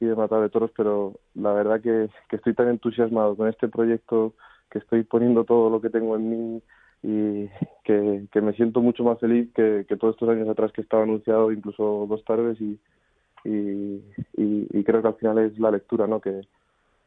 y 0.00 0.06
de 0.06 0.14
matar 0.14 0.40
de 0.40 0.50
toros, 0.50 0.70
pero 0.76 1.14
la 1.34 1.52
verdad 1.52 1.80
que, 1.80 2.08
estoy 2.30 2.54
tan 2.54 2.68
entusiasmado 2.68 3.36
con 3.36 3.48
este 3.48 3.68
proyecto, 3.68 4.34
que 4.70 4.78
estoy 4.78 5.02
poniendo 5.02 5.44
todo 5.44 5.70
lo 5.70 5.80
que 5.80 5.90
tengo 5.90 6.16
en 6.16 6.30
mí 6.30 6.62
y 7.02 7.48
que, 7.84 8.40
me 8.40 8.52
siento 8.54 8.80
mucho 8.80 9.04
más 9.04 9.18
feliz 9.18 9.48
que, 9.54 9.84
todos 9.98 10.14
estos 10.14 10.28
años 10.28 10.48
atrás 10.48 10.72
que 10.72 10.82
estaba 10.82 11.02
anunciado, 11.02 11.52
incluso 11.52 12.06
dos 12.08 12.24
tardes, 12.24 12.60
y, 12.60 12.78
y, 13.44 14.84
creo 14.84 15.02
que 15.02 15.08
al 15.08 15.16
final 15.16 15.38
es 15.38 15.58
la 15.58 15.70
lectura, 15.70 16.06
¿no? 16.06 16.20
Que, 16.20 16.40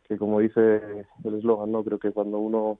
que 0.08 0.18
como 0.18 0.40
dice 0.40 1.06
el 1.24 1.36
eslogan, 1.36 1.72
¿no? 1.72 1.84
Creo 1.84 2.00
que 2.00 2.12
cuando 2.12 2.38
uno 2.40 2.80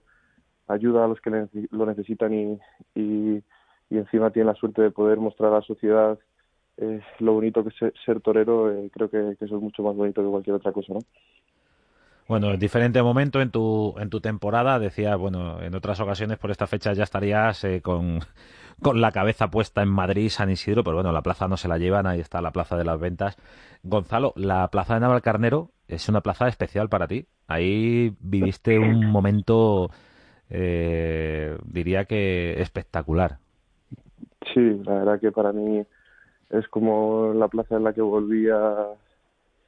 ayuda 0.68 1.06
a 1.06 1.08
los 1.08 1.20
que 1.22 1.48
lo 1.72 1.86
necesitan 1.86 2.34
y, 2.34 2.60
y, 2.96 3.44
y 3.90 3.98
encima 3.98 4.32
tiene 4.32 4.48
la 4.48 4.56
suerte 4.56 4.82
de 4.82 4.92
poder 4.92 5.18
mostrar 5.20 5.52
a 5.52 5.56
la 5.56 5.62
sociedad 5.62 6.20
lo 7.20 7.34
bonito 7.34 7.64
que 7.64 7.70
es 7.70 7.94
ser, 8.06 8.22
torero, 8.22 8.72
eh, 8.72 8.90
creo 8.92 9.10
que, 9.10 9.36
eso 9.40 9.56
es 9.56 9.62
mucho 9.62 9.84
más 9.84 9.96
bonito 9.96 10.22
que 10.22 10.30
cualquier 10.30 10.56
otra 10.56 10.72
cosa, 10.72 10.94
¿no? 10.94 11.00
Bueno, 12.28 12.52
en 12.52 12.60
diferente 12.60 13.02
momento 13.04 13.42
en 13.42 13.52
tu, 13.52 13.96
en 14.00 14.10
tu 14.10 14.22
temporada, 14.22 14.80
decía, 14.80 15.16
bueno, 15.16 15.62
en 15.62 15.76
otras 15.76 16.00
ocasiones 16.00 16.38
por 16.38 16.50
esta 16.50 16.66
fecha 16.66 16.94
ya 16.94 17.04
estarías 17.04 17.64
eh, 17.66 17.82
con, 17.82 18.20
con 18.82 19.02
la 19.02 19.12
cabeza 19.12 19.50
puesta 19.50 19.82
en 19.82 19.90
Madrid, 19.90 20.30
San 20.30 20.50
Isidro, 20.50 20.84
pero 20.84 20.98
bueno, 20.98 21.12
la 21.12 21.24
plaza 21.24 21.48
no 21.48 21.58
se 21.58 21.68
la 21.68 21.78
llevan, 21.78 22.08
ahí 22.08 22.20
está 22.20 22.42
la 22.42 22.52
plaza 22.52 22.78
de 22.78 22.86
las 22.86 23.00
ventas. 23.00 23.38
Gonzalo, 23.84 24.34
la 24.36 24.68
plaza 24.70 24.94
de 24.94 25.02
Navalcarnero 25.02 25.72
es 25.88 26.08
una 26.10 26.22
plaza 26.22 26.48
especial 26.48 26.90
para 26.90 27.08
ti. 27.08 27.26
Ahí 27.48 28.16
viviste 28.20 28.80
un 28.80 29.06
momento, 29.12 29.92
eh, 30.50 31.58
diría 31.66 32.06
que 32.06 32.62
espectacular. 32.62 33.40
Sí, 34.54 34.82
la 34.86 34.94
verdad 34.94 35.20
que 35.20 35.32
para 35.32 35.52
mí 35.52 35.86
es 36.52 36.68
como 36.68 37.34
la 37.34 37.48
plaza 37.48 37.78
en 37.78 37.84
la 37.84 37.94
que 37.94 38.02
volví 38.02 38.50
a, 38.50 38.88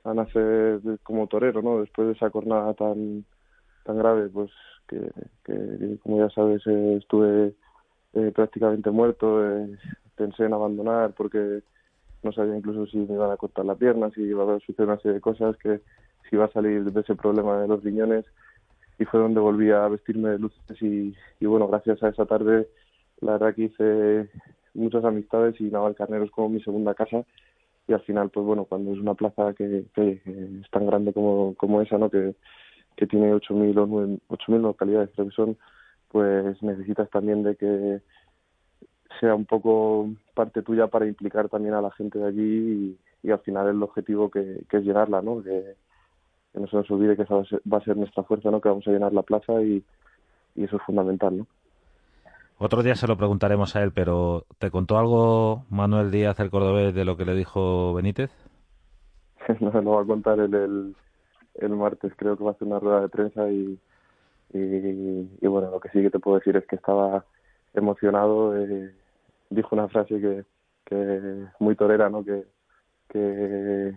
nacer 0.05 0.81
como 1.03 1.27
torero, 1.27 1.61
¿no? 1.61 1.79
Después 1.79 2.07
de 2.07 2.13
esa 2.13 2.29
jornada 2.29 2.73
tan 2.73 3.25
tan 3.85 3.97
grave, 3.97 4.29
pues 4.29 4.51
que, 4.87 5.97
como 6.03 6.19
ya 6.19 6.29
sabes 6.29 6.61
eh, 6.67 6.97
estuve 6.97 7.53
eh, 8.13 8.31
prácticamente 8.33 8.91
muerto, 8.91 9.45
eh, 9.45 9.77
pensé 10.15 10.45
en 10.45 10.53
abandonar 10.53 11.13
porque 11.13 11.63
no 12.21 12.31
sabía 12.31 12.57
incluso 12.57 12.85
si 12.87 12.97
me 12.97 13.15
iban 13.15 13.31
a 13.31 13.37
cortar 13.37 13.65
la 13.65 13.75
pierna, 13.75 14.09
si 14.11 14.21
iba 14.21 14.43
a 14.43 14.59
suceder 14.59 14.89
una 14.89 14.99
serie 14.99 15.15
de 15.15 15.21
cosas, 15.21 15.57
que 15.57 15.81
si 16.29 16.35
iba 16.35 16.45
a 16.45 16.51
salir 16.51 16.83
de 16.83 17.01
ese 17.01 17.15
problema 17.15 17.59
de 17.59 17.67
los 17.67 17.83
riñones 17.83 18.25
y 18.99 19.05
fue 19.05 19.19
donde 19.19 19.39
volví 19.39 19.71
a 19.71 19.87
vestirme 19.87 20.29
de 20.29 20.39
luces 20.39 20.81
y, 20.81 21.15
y 21.39 21.45
bueno, 21.45 21.67
gracias 21.67 22.01
a 22.03 22.09
esa 22.09 22.25
tarde 22.25 22.67
la 23.21 23.33
verdad 23.33 23.55
que 23.55 23.63
hice 23.63 24.29
muchas 24.74 25.03
amistades 25.06 25.60
y 25.60 25.65
Navalcarnero 25.65 26.24
es 26.24 26.32
como 26.32 26.50
mi 26.50 26.62
segunda 26.62 26.94
casa. 26.94 27.24
Y 27.88 27.94
al 27.94 28.01
final 28.01 28.30
pues 28.30 28.46
bueno 28.46 28.65
cuando 28.65 28.94
es 28.94 29.00
una 29.00 29.13
plaza 29.13 29.53
que, 29.53 29.86
es 29.96 30.72
tan 30.72 30.86
grande 30.86 31.13
como, 31.13 31.53
como 31.56 31.82
esa 31.82 31.98
no 31.98 32.10
que, 32.10 32.36
que 32.96 33.08
tiene 33.08 33.34
8.000 33.34 33.77
o 33.77 33.88
9.000 33.88 34.62
localidades 34.62 35.10
creo 35.13 35.27
que 35.27 35.36
son 35.36 35.58
pues 36.10 36.62
necesitas 36.62 37.10
también 37.10 37.44
de 37.44 37.56
que 37.56 38.01
sea 39.20 39.36
un 39.36 39.46
poco 39.46 40.10
parte 40.34 40.62
tuya 40.62 40.88
para 40.88 41.08
implicar 41.08 41.50
también 41.50 41.74
a 41.74 41.82
la 41.82 41.92
gente 41.92 42.20
de 42.20 42.25
allí 42.25 42.98
y, 43.24 43.32
al 43.32 43.39
final 43.39 43.68
el 43.68 43.82
objetivo 43.82 44.30
que, 44.30 44.63
que 44.70 44.77
es 44.77 44.84
llenarla 44.84 45.22
no 45.22 45.42
que, 45.44 45.75
no 46.53 46.68
se 46.68 46.75
nos 46.75 46.92
olvide 46.92 47.15
que 47.15 47.24
esa 47.24 47.36
va 47.36 47.77
a, 47.77 47.84
ser, 47.84 47.98
nuestra 47.98 48.24
fuerza 48.24 48.51
no 48.51 48.62
que 48.62 48.70
vamos 48.70 48.88
a 48.88 48.92
llenar 48.92 49.12
la 49.12 49.24
plaza 49.24 49.62
y, 49.62 49.84
y 50.56 50.63
eso 50.63 50.77
es 50.77 50.84
fundamental 50.84 51.38
no 51.38 51.48
Otro 52.57 52.83
día 52.83 52.95
se 52.95 53.07
lo 53.07 53.17
preguntaremos 53.17 53.75
a 53.75 53.83
él, 53.83 53.91
pero 53.91 54.45
¿te 54.60 54.72
contó 54.72 54.98
algo 54.98 55.65
Manuel 55.69 56.12
Díaz, 56.12 56.39
el 56.39 56.50
cordobés, 56.50 56.93
de 56.93 57.05
lo 57.05 57.17
que 57.17 57.25
le 57.25 57.36
dijo 57.36 57.93
Benítez? 57.93 58.31
no, 59.60 59.81
lo 59.81 59.91
va 59.91 60.01
a 60.01 60.05
contar 60.05 60.39
el, 60.39 60.95
el, 61.55 61.69
martes, 61.69 62.13
creo 62.15 62.38
que 62.38 62.43
va 62.43 62.51
a 62.51 62.53
hacer 62.53 62.67
una 62.67 62.79
rueda 62.79 63.01
de 63.01 63.10
prensa 63.10 63.50
y, 63.50 63.79
y, 64.53 65.48
bueno, 65.48 65.72
lo 65.72 65.79
que 65.79 65.89
sí 65.89 66.01
que 66.01 66.10
te 66.10 66.19
puedo 66.19 66.38
decir 66.38 66.55
es 66.55 66.65
que 66.67 66.75
estaba 66.75 67.25
emocionado, 67.74 68.55
eh, 68.57 68.93
dijo 69.50 69.75
una 69.75 69.88
frase 69.88 70.22
que, 70.22 70.45
que 70.86 71.45
muy 71.60 71.75
torera, 71.75 72.10
¿no? 72.10 72.24
Que, 72.24 72.45
que, 73.10 73.95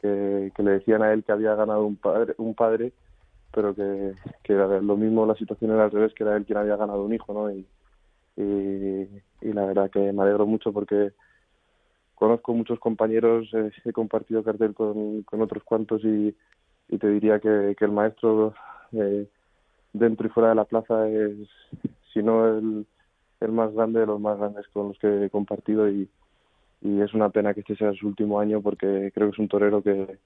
que, 0.00 0.62
le 0.62 0.70
decían 0.70 1.02
a 1.02 1.12
él 1.12 1.24
que 1.24 1.32
había 1.32 1.54
ganado 1.54 1.84
un 1.84 1.96
padre, 1.96 2.34
un 2.38 2.54
padre 2.54 2.92
pero 3.54 3.74
que, 3.74 4.14
que 4.42 4.52
lo 4.54 4.96
mismo 4.96 5.24
la 5.26 5.36
situación 5.36 5.70
era 5.70 5.84
al 5.84 5.90
revés, 5.90 6.12
que 6.14 6.24
era 6.24 6.36
él 6.36 6.44
quien 6.44 6.58
había 6.58 6.76
ganado 6.76 7.04
un 7.04 7.14
hijo, 7.14 7.32
¿no? 7.32 7.50
Y, 7.50 7.66
y, 8.36 9.52
la 9.52 9.66
verdad 9.66 9.90
que 9.90 10.12
me 10.12 10.22
alegro 10.22 10.46
mucho 10.46 10.72
porque 10.72 11.12
conozco 12.16 12.52
muchos 12.52 12.80
compañeros, 12.80 13.48
eh, 13.54 13.70
he 13.84 13.92
compartido 13.92 14.42
cartel 14.42 14.74
con, 14.74 15.22
con 15.22 15.40
otros 15.42 15.62
cuantos 15.62 16.02
y, 16.04 16.34
y 16.88 16.98
te 16.98 17.08
diría 17.08 17.38
que, 17.38 17.76
que 17.78 17.84
el 17.84 17.92
maestro 17.92 18.54
eh, 18.92 19.28
dentro 19.92 20.26
y 20.26 20.30
fuera 20.30 20.48
de 20.48 20.54
la 20.56 20.64
plaza 20.64 21.08
es, 21.08 21.48
si 22.12 22.22
no 22.22 22.46
el, 22.46 22.86
el 23.40 23.52
más 23.52 23.72
grande 23.72 24.00
de 24.00 24.06
los 24.06 24.20
más 24.20 24.38
grandes 24.38 24.66
con 24.68 24.88
los 24.88 24.98
que 24.98 25.26
he 25.26 25.30
compartido 25.30 25.88
y, 25.88 26.08
y 26.80 27.00
es 27.00 27.14
una 27.14 27.28
pena 27.28 27.54
que 27.54 27.60
este 27.60 27.76
sea 27.76 27.92
su 27.92 28.08
último 28.08 28.40
año 28.40 28.60
porque 28.60 29.12
creo 29.14 29.28
que 29.28 29.34
es 29.34 29.38
un 29.38 29.48
torero 29.48 29.82
que, 29.82 30.18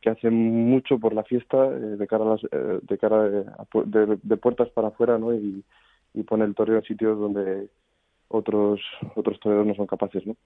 que 0.00 0.10
hace 0.10 0.30
mucho 0.30 0.98
por 0.98 1.14
la 1.14 1.24
fiesta 1.24 1.66
eh, 1.66 1.96
de 1.96 2.06
cara 2.06 2.24
a 2.24 2.28
las, 2.28 2.40
de 2.42 2.98
cara 2.98 3.22
de, 3.22 4.18
de, 4.22 4.36
puertas 4.36 4.68
para 4.70 4.88
afuera 4.88 5.18
¿no? 5.18 5.34
y, 5.34 5.64
y 6.14 6.22
pone 6.22 6.44
el 6.44 6.54
toreo 6.54 6.76
en 6.76 6.84
sitios 6.84 7.18
donde 7.18 7.68
otros 8.28 8.80
otros 9.16 9.38
toreros 9.40 9.66
no 9.66 9.74
son 9.74 9.86
capaces, 9.86 10.26
¿no? 10.26 10.36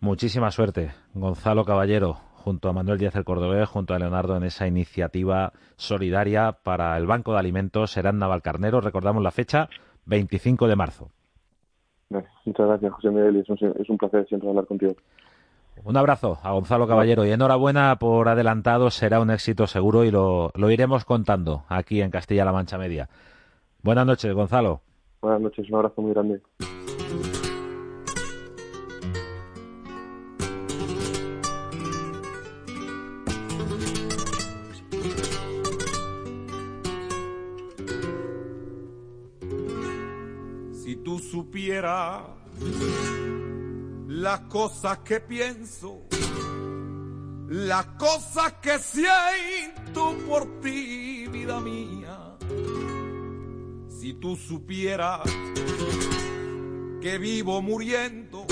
Muchísima 0.00 0.50
suerte, 0.50 0.92
Gonzalo 1.12 1.64
Caballero, 1.64 2.14
junto 2.14 2.70
a 2.70 2.72
Manuel 2.72 2.98
Díaz 2.98 3.14
el 3.16 3.24
Cordobés, 3.24 3.68
junto 3.68 3.92
a 3.92 3.98
Leonardo 3.98 4.34
en 4.36 4.44
esa 4.44 4.66
iniciativa 4.66 5.52
solidaria 5.76 6.52
para 6.52 6.96
el 6.96 7.06
Banco 7.06 7.32
de 7.32 7.38
Alimentos 7.38 7.90
Serán 7.90 8.18
Navalcarnero. 8.18 8.80
Recordamos 8.80 9.22
la 9.22 9.30
fecha, 9.30 9.68
25 10.06 10.68
de 10.68 10.76
marzo. 10.76 11.10
Muchas 12.08 12.66
gracias, 12.66 12.92
José 12.94 13.10
Miguel, 13.10 13.36
es 13.36 13.48
un, 13.50 13.58
es 13.78 13.90
un 13.90 13.98
placer 13.98 14.26
siempre 14.26 14.48
hablar 14.48 14.66
contigo. 14.66 14.94
Un 15.82 15.96
abrazo 15.96 16.38
a 16.42 16.52
Gonzalo 16.52 16.86
Caballero 16.86 17.24
y 17.24 17.30
enhorabuena 17.30 17.96
por 17.98 18.28
adelantado, 18.28 18.90
será 18.90 19.20
un 19.20 19.30
éxito 19.30 19.66
seguro 19.66 20.04
y 20.04 20.10
lo, 20.10 20.52
lo 20.54 20.70
iremos 20.70 21.04
contando 21.04 21.64
aquí 21.68 22.02
en 22.02 22.10
Castilla-La 22.10 22.52
Mancha 22.52 22.76
Media. 22.78 23.08
Buenas 23.82 24.06
noches, 24.06 24.32
Gonzalo. 24.34 24.82
Buenas 25.22 25.40
noches, 25.40 25.68
un 25.68 25.76
abrazo 25.76 26.02
muy 26.02 26.12
grande. 26.12 26.40
Si 40.72 40.96
tú 40.96 41.18
supieras 41.18 42.22
las 44.10 44.40
cosas 44.40 44.98
que 44.98 45.20
pienso, 45.20 46.02
las 47.48 47.86
cosas 47.96 48.54
que 48.60 48.76
siento 48.80 50.16
por 50.26 50.60
ti, 50.60 51.28
vida 51.28 51.60
mía 51.60 52.36
si 54.00 54.14
tú 54.14 54.34
supieras 54.34 55.20
que 57.00 57.18
vivo 57.18 57.62
muriendo, 57.62 58.46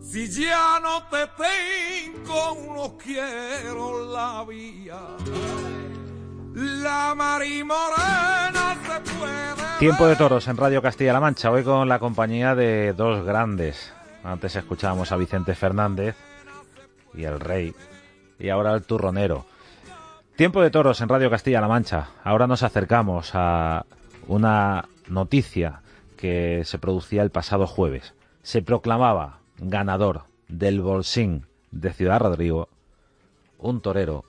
si 0.00 0.28
ya 0.28 0.80
no 0.80 1.04
te 1.08 1.28
tengo, 1.36 2.74
no 2.74 2.98
quiero 2.98 4.12
la 4.12 4.44
vía. 4.44 4.98
La 6.52 7.14
marimorena 7.14 8.76
se 8.86 9.12
puede. 9.12 9.78
Tiempo 9.78 10.08
de 10.08 10.16
toros 10.16 10.48
en 10.48 10.56
Radio 10.56 10.82
Castilla-La 10.82 11.20
Mancha, 11.20 11.50
hoy 11.52 11.62
con 11.62 11.88
la 11.88 12.00
compañía 12.00 12.56
de 12.56 12.92
dos 12.92 13.24
grandes. 13.24 13.92
Antes 14.26 14.56
escuchábamos 14.56 15.12
a 15.12 15.16
Vicente 15.16 15.54
Fernández 15.54 16.16
y 17.14 17.22
el 17.22 17.38
Rey, 17.38 17.72
y 18.40 18.48
ahora 18.48 18.74
el 18.74 18.82
Turronero. 18.82 19.46
Tiempo 20.34 20.60
de 20.60 20.70
toros 20.70 21.00
en 21.00 21.08
Radio 21.08 21.30
Castilla-La 21.30 21.68
Mancha. 21.68 22.08
Ahora 22.24 22.48
nos 22.48 22.64
acercamos 22.64 23.30
a 23.34 23.86
una 24.26 24.86
noticia 25.06 25.82
que 26.16 26.62
se 26.64 26.80
producía 26.80 27.22
el 27.22 27.30
pasado 27.30 27.68
jueves. 27.68 28.14
Se 28.42 28.62
proclamaba 28.62 29.38
ganador 29.58 30.22
del 30.48 30.80
Bolsín 30.80 31.46
de 31.70 31.92
Ciudad 31.92 32.18
Rodrigo 32.18 32.68
un 33.58 33.80
torero 33.80 34.24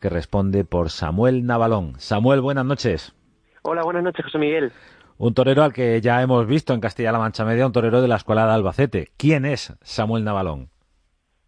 que 0.00 0.08
responde 0.08 0.64
por 0.64 0.90
Samuel 0.90 1.46
Navalón. 1.46 1.94
Samuel, 1.98 2.40
buenas 2.40 2.66
noches. 2.66 3.14
Hola, 3.62 3.84
buenas 3.84 4.02
noches, 4.02 4.24
José 4.24 4.38
Miguel. 4.38 4.72
Un 5.18 5.32
torero 5.32 5.62
al 5.62 5.72
que 5.72 6.00
ya 6.02 6.20
hemos 6.20 6.46
visto 6.46 6.74
en 6.74 6.80
Castilla-La 6.80 7.18
Mancha 7.18 7.46
Media, 7.46 7.64
un 7.64 7.72
torero 7.72 8.02
de 8.02 8.08
la 8.08 8.16
Escuela 8.16 8.46
de 8.46 8.52
Albacete. 8.52 9.08
¿Quién 9.16 9.46
es 9.46 9.74
Samuel 9.80 10.24
Navalón? 10.24 10.68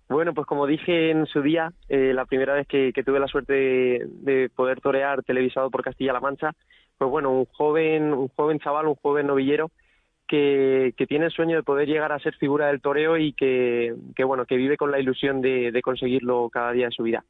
Bueno, 0.08 0.32
pues 0.32 0.46
como 0.46 0.66
dije 0.66 1.10
en 1.10 1.26
su 1.26 1.42
día, 1.42 1.70
eh, 1.90 2.14
la 2.14 2.24
primera 2.24 2.54
vez 2.54 2.66
que, 2.66 2.92
tuve 3.04 3.20
la 3.20 3.26
suerte 3.26 3.52
de, 3.52 4.50
poder 4.54 4.80
torear 4.80 5.22
televisado 5.22 5.70
por 5.70 5.82
Castilla-La 5.82 6.20
Mancha, 6.20 6.52
pues 6.96 7.10
bueno, 7.10 7.30
un 7.30 7.44
joven, 7.44 8.14
un 8.14 8.28
joven 8.28 8.58
chaval, 8.58 8.86
un 8.86 8.94
joven 8.94 9.26
novillero 9.26 9.70
que, 10.26 10.94
tiene 11.06 11.26
el 11.26 11.30
sueño 11.30 11.56
de 11.56 11.62
poder 11.62 11.86
llegar 11.86 12.10
a 12.12 12.18
ser 12.20 12.34
figura 12.36 12.68
del 12.68 12.80
toreo 12.80 13.18
y 13.18 13.34
que, 13.34 13.94
bueno, 14.24 14.46
que 14.46 14.56
vive 14.56 14.78
con 14.78 14.90
la 14.90 14.98
ilusión 14.98 15.42
de, 15.42 15.78
conseguirlo 15.84 16.48
cada 16.50 16.72
día 16.72 16.86
de 16.86 16.92
su 16.92 17.02
vida. 17.02 17.22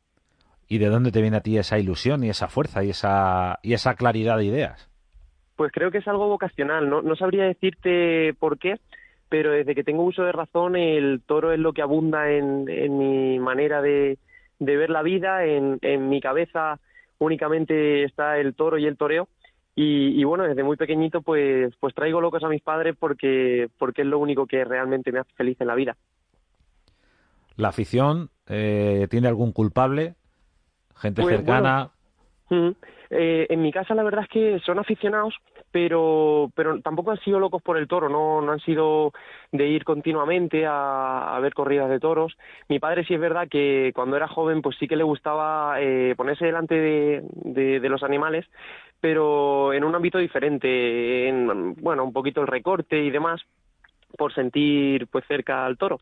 ¿Y 0.69 0.79
de 0.79 0.87
dónde 0.87 1.11
te 1.11 1.21
viene 1.21 1.39
a 1.39 1.43
ti 1.43 1.59
esa 1.59 1.81
ilusión 1.81 2.23
y 2.23 2.29
esa 2.29 2.47
fuerza 2.47 2.85
y 2.85 2.91
esa, 2.91 3.59
y 3.65 3.73
esa 3.73 3.97
claridad 3.97 4.37
de 4.37 4.45
ideas? 4.45 4.88
Pues 5.59 5.73
creo 5.73 5.91
que 5.91 5.99
es 5.99 6.07
algo 6.07 6.29
vocacional, 6.29 6.89
no, 6.89 7.03
no 7.03 7.17
sabría 7.17 7.43
decirte 7.43 8.33
por 8.39 8.61
qué, 8.61 8.79
pero 9.29 9.51
desde 9.51 9.75
que 9.75 9.83
tengo 9.83 10.05
uso 10.05 10.23
de 10.23 10.31
razón 10.31 10.77
el 10.77 11.21
toro 11.27 11.51
es 11.51 11.59
lo 11.59 11.73
que 11.73 11.83
abunda 11.83 12.31
en, 12.31 12.69
en 12.69 12.97
mi 12.97 13.41
manera 13.41 13.83
de, 13.83 14.19
de 14.61 14.77
ver 14.77 14.89
la 14.89 15.03
vida, 15.03 15.45
en, 15.47 15.81
en 15.83 16.09
mi 16.09 16.21
cabeza 16.21 16.79
únicamente 17.19 18.05
está 18.05 18.39
el 18.39 18.55
toro 18.55 18.79
y 18.79 18.87
el 18.87 18.97
toreo 18.97 19.27
y, 19.75 20.23
bueno, 20.23 20.45
desde 20.45 20.63
muy 20.63 20.77
pequeñito 20.77 21.23
pues, 21.23 21.75
pues 21.81 21.93
traigo 21.93 22.21
locos 22.21 22.45
a 22.45 22.49
mis 22.49 22.63
padres 22.63 22.95
porque, 22.97 23.69
porque 23.79 24.03
es 24.03 24.07
lo 24.07 24.21
único 24.21 24.47
que 24.47 24.65
realmente 24.65 25.11
me 25.11 25.19
hace 25.19 25.33
feliz 25.35 25.61
en 25.61 25.67
la 25.67 25.75
vida. 25.75 25.97
¿La 27.57 27.71
afición 27.71 28.31
eh, 28.47 29.09
tiene 29.11 29.27
algún 29.27 29.51
culpable? 29.51 30.15
¿Gente 30.95 31.23
pues, 31.23 31.35
cercana? 31.35 31.91
Eh, 33.11 33.47
en 33.49 33.63
mi 33.63 33.73
casa 33.73 33.95
la 33.95 34.03
verdad 34.03 34.25
es 34.25 34.29
que 34.29 34.61
son 34.61 34.79
aficionados, 34.79 35.35
pero, 35.71 36.51
pero 36.55 36.81
tampoco 36.81 37.11
han 37.11 37.21
sido 37.21 37.41
locos 37.41 37.63
por 37.63 37.79
el 37.79 37.89
toro, 37.89 38.09
no, 38.09 38.43
no 38.43 38.53
han 38.53 38.61
sido 38.61 39.13
de 39.51 39.67
ir 39.67 39.85
continuamente 39.85 40.65
a, 40.67 41.39
ver 41.41 41.55
corridas 41.55 41.89
de 41.89 42.01
toros. 42.01 42.37
Mi 42.69 42.79
padre 42.79 43.05
sí 43.05 43.15
es 43.15 43.21
verdad 43.21 43.49
que 43.49 43.93
cuando 43.95 44.17
era 44.17 44.29
joven 44.29 44.63
pues 44.63 44.77
sí 44.79 44.87
que 44.87 44.97
le 44.97 45.05
gustaba 45.05 45.81
eh, 45.81 46.15
ponerse 46.17 46.45
delante 46.45 46.75
de, 46.75 47.23
de, 47.81 47.89
los 47.89 48.03
animales, 48.03 48.47
pero 49.01 49.73
en 49.73 49.85
un 49.85 49.95
ámbito 49.95 50.19
diferente, 50.19 51.29
en, 51.29 51.75
bueno, 51.75 52.05
un 52.05 52.13
poquito 52.13 52.43
el 52.43 52.47
recorte 52.47 52.99
y 53.03 53.11
demás, 53.11 53.41
por 54.17 54.35
sentir 54.35 55.07
pues 55.07 55.25
cerca 55.27 55.65
al 55.65 55.79
toro 55.79 55.99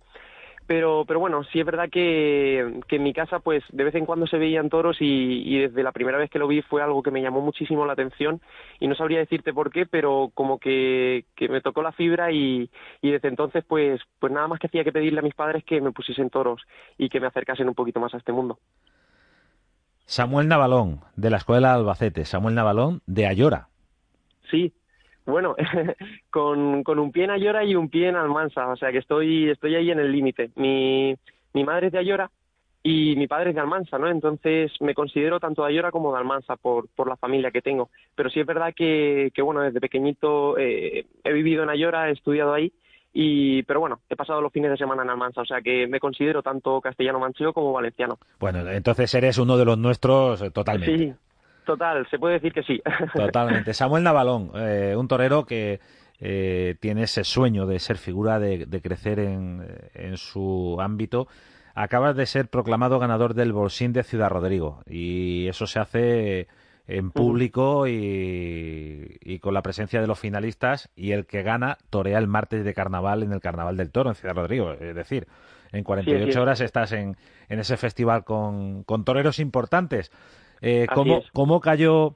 pero 0.67 1.05
pero 1.07 1.21
bueno 1.21 1.45
sí 1.45 1.61
es 1.61 1.67
verdad 1.67 1.89
que, 1.91 2.81
que 2.89 2.97
en 2.97 3.03
mi 3.03 3.13
casa 3.13 3.39
pues 3.41 3.63
de 3.71 3.85
vez 3.85 3.95
en 3.95 4.07
cuando 4.07 4.27
se 4.27 4.39
veían 4.39 4.69
toros 4.69 4.97
y, 5.01 5.43
y, 5.45 5.59
desde 5.61 5.83
la 5.83 5.93
primera 5.93 6.19
vez 6.19 6.31
que 6.31 6.39
lo 6.39 6.49
vi 6.49 6.63
fue 6.63 6.83
algo 6.83 7.03
que 7.03 7.11
me 7.11 7.23
llamó 7.23 7.41
muchísimo 7.41 7.87
la 7.87 7.93
atención 7.93 8.41
y 8.81 8.89
no 8.89 8.95
sabría 8.95 9.19
decirte 9.19 9.53
por 9.53 9.71
qué 9.71 9.87
pero 9.87 10.31
como 10.35 10.59
que, 10.59 11.25
que 11.35 11.49
me 11.49 11.61
tocó 11.61 11.83
la 11.83 11.93
fibra 11.93 12.33
y, 12.33 12.71
y 13.01 13.11
desde 13.11 13.29
entonces 13.29 13.65
pues 13.67 14.01
pues 14.19 14.33
nada 14.33 14.49
más 14.49 14.59
que 14.59 14.67
hacía 14.67 14.85
que 14.85 14.93
pedirle 14.93 15.21
a 15.21 15.23
mis 15.23 15.35
padres 15.35 15.65
que 15.65 15.81
me 15.81 15.93
pusiesen 15.93 16.31
toros 16.31 16.63
y 16.99 17.09
que 17.09 17.21
me 17.21 17.27
acercasen 17.27 17.69
un 17.69 17.75
poquito 17.75 18.01
más 18.01 18.15
a 18.15 18.19
este 18.19 18.33
mundo. 18.33 18.59
Samuel 20.05 20.49
Navalón 20.49 21.01
de 21.17 21.31
la 21.31 21.39
escuela 21.39 21.71
de 21.71 21.75
Albacete. 21.75 22.25
Samuel 22.25 22.55
Navalón 22.55 23.03
de 23.07 23.27
Ayora. 23.27 23.69
Sí 24.51 24.73
bueno, 25.27 25.57
con, 26.31 26.83
con 26.83 26.99
un 26.99 27.13
pie 27.13 27.25
en 27.25 27.31
Ayora 27.31 27.65
y 27.65 27.75
un 27.75 27.89
pie 27.89 28.09
en 28.09 28.17
Almansa, 28.17 28.69
o 28.69 28.77
sea 28.77 28.93
que 28.93 28.99
estoy, 28.99 29.51
estoy 29.51 29.75
ahí 29.75 29.91
en 29.91 29.99
el 29.99 30.13
límite. 30.13 30.51
Mi, 30.55 31.15
mi 31.53 31.65
madre 31.65 31.89
es 31.89 31.93
de 31.93 31.99
Ayora 31.99 32.31
y 32.83 33.17
mi 33.17 33.27
padre 33.27 33.51
es 33.51 33.57
de 33.57 33.61
Almansa, 33.61 33.99
¿no? 33.99 34.09
Entonces 34.09 34.71
me 34.81 34.95
considero 34.95 35.41
tanto 35.41 35.63
de 35.63 35.71
Ayora 35.71 35.91
como 35.91 36.13
de 36.13 36.19
Almansa 36.19 36.57
por, 36.57 36.89
por 36.95 37.09
la 37.09 37.17
familia 37.17 37.51
que 37.51 37.63
tengo. 37.63 37.91
Pero 38.15 38.31
sí 38.31 38.41
es 38.41 38.47
verdad 38.47 38.73
que, 38.75 39.33
que 39.35 39.43
bueno, 39.43 39.63
desde 39.63 39.81
pequeñito 39.81 40.57
eh, 40.57 41.07
he 41.25 41.33
vivido 41.33 41.65
en 41.65 41.71
Ayora, 41.71 42.09
he 42.09 42.13
estudiado 42.13 42.55
ahí, 42.55 42.73
y, 43.19 43.63
pero 43.63 43.81
bueno, 43.81 44.01
he 44.11 44.15
pasado 44.15 44.43
los 44.43 44.53
fines 44.53 44.71
de 44.71 44.77
semana 44.77 45.03
en 45.03 45.09
Almansa, 45.09 45.41
o 45.41 45.47
sea 45.47 45.63
que 45.63 45.87
me 45.87 45.99
considero 45.99 46.43
tanto 46.43 46.83
castellano 46.83 47.19
manchego 47.19 47.55
como 47.55 47.73
valenciano. 47.73 48.19
Bueno, 48.39 48.71
entonces 48.71 49.15
eres 49.15 49.39
uno 49.39 49.57
de 49.57 49.65
los 49.65 49.79
nuestros 49.79 50.53
totalmente. 50.53 50.99
Sí, 50.99 51.15
Total, 51.67 52.07
se 52.09 52.19
puede 52.19 52.35
decir 52.35 52.53
que 52.53 52.63
sí. 52.63 52.81
Totalmente. 53.15 53.75
Samuel 53.75 54.05
Navalón, 54.05 54.53
eh, 54.55 54.95
un 54.97 55.09
torero 55.09 55.45
que 55.45 55.81
eh, 56.21 56.77
tiene 56.81 57.03
ese 57.03 57.25
sueño 57.25 57.67
de 57.67 57.81
ser 57.81 57.99
figura, 57.99 58.39
de, 58.39 58.81
crecer 58.81 59.19
en, 59.19 59.67
en, 59.93 60.17
su 60.17 60.79
ámbito. 60.81 61.27
Acabas 61.75 62.17
de 62.17 62.25
ser 62.25 62.49
proclamado 62.49 62.99
ganador 62.99 63.35
del 63.35 63.53
Bolsín 63.53 63.93
de 63.93 64.05
Ciudad 64.05 64.31
Rodrigo 64.31 64.81
y 64.87 65.49
eso 65.49 65.67
se 65.67 65.81
hace 65.81 66.49
en 66.89 67.11
público 67.11 67.87
y, 67.89 69.39
con 69.43 69.53
la 69.53 69.63
presencia 69.63 70.01
de 70.01 70.07
los 70.07 70.19
finalistas 70.19 70.89
y 70.95 71.11
el 71.11 71.27
que 71.27 71.43
gana 71.43 71.79
torea 71.91 72.19
el 72.19 72.29
martes 72.29 72.65
de 72.65 72.75
carnaval 72.75 73.25
en 73.25 73.33
el 73.33 73.41
Carnaval 73.41 73.77
del 73.77 73.91
Toro 73.91 74.11
en 74.11 74.17
Ciudad 74.17 74.37
Rodrigo. 74.37 74.73
Es 74.73 74.95
decir, 74.95 75.27
en 75.73 75.83
48 75.83 76.41
horas 76.41 76.61
estás 76.61 76.93
en, 76.93 77.17
en 77.49 77.59
ese 77.59 77.77
festival 77.77 78.25
con, 78.25 78.85
con 78.85 79.05
toreros 79.05 79.41
importantes. 79.41 80.13
Eh, 80.61 80.87
¿cómo, 80.93 81.23
¿Cómo 81.33 81.61
cayó 81.61 82.15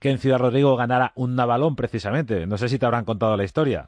que 0.00 0.10
en 0.10 0.18
Ciudad 0.18 0.38
Rodrigo 0.38 0.76
ganara 0.76 1.12
un 1.14 1.36
Navalón 1.36 1.76
precisamente? 1.76 2.46
No 2.46 2.58
sé 2.58 2.68
si 2.68 2.78
te 2.78 2.86
habrán 2.86 3.04
contado 3.04 3.36
la 3.36 3.44
historia. 3.44 3.86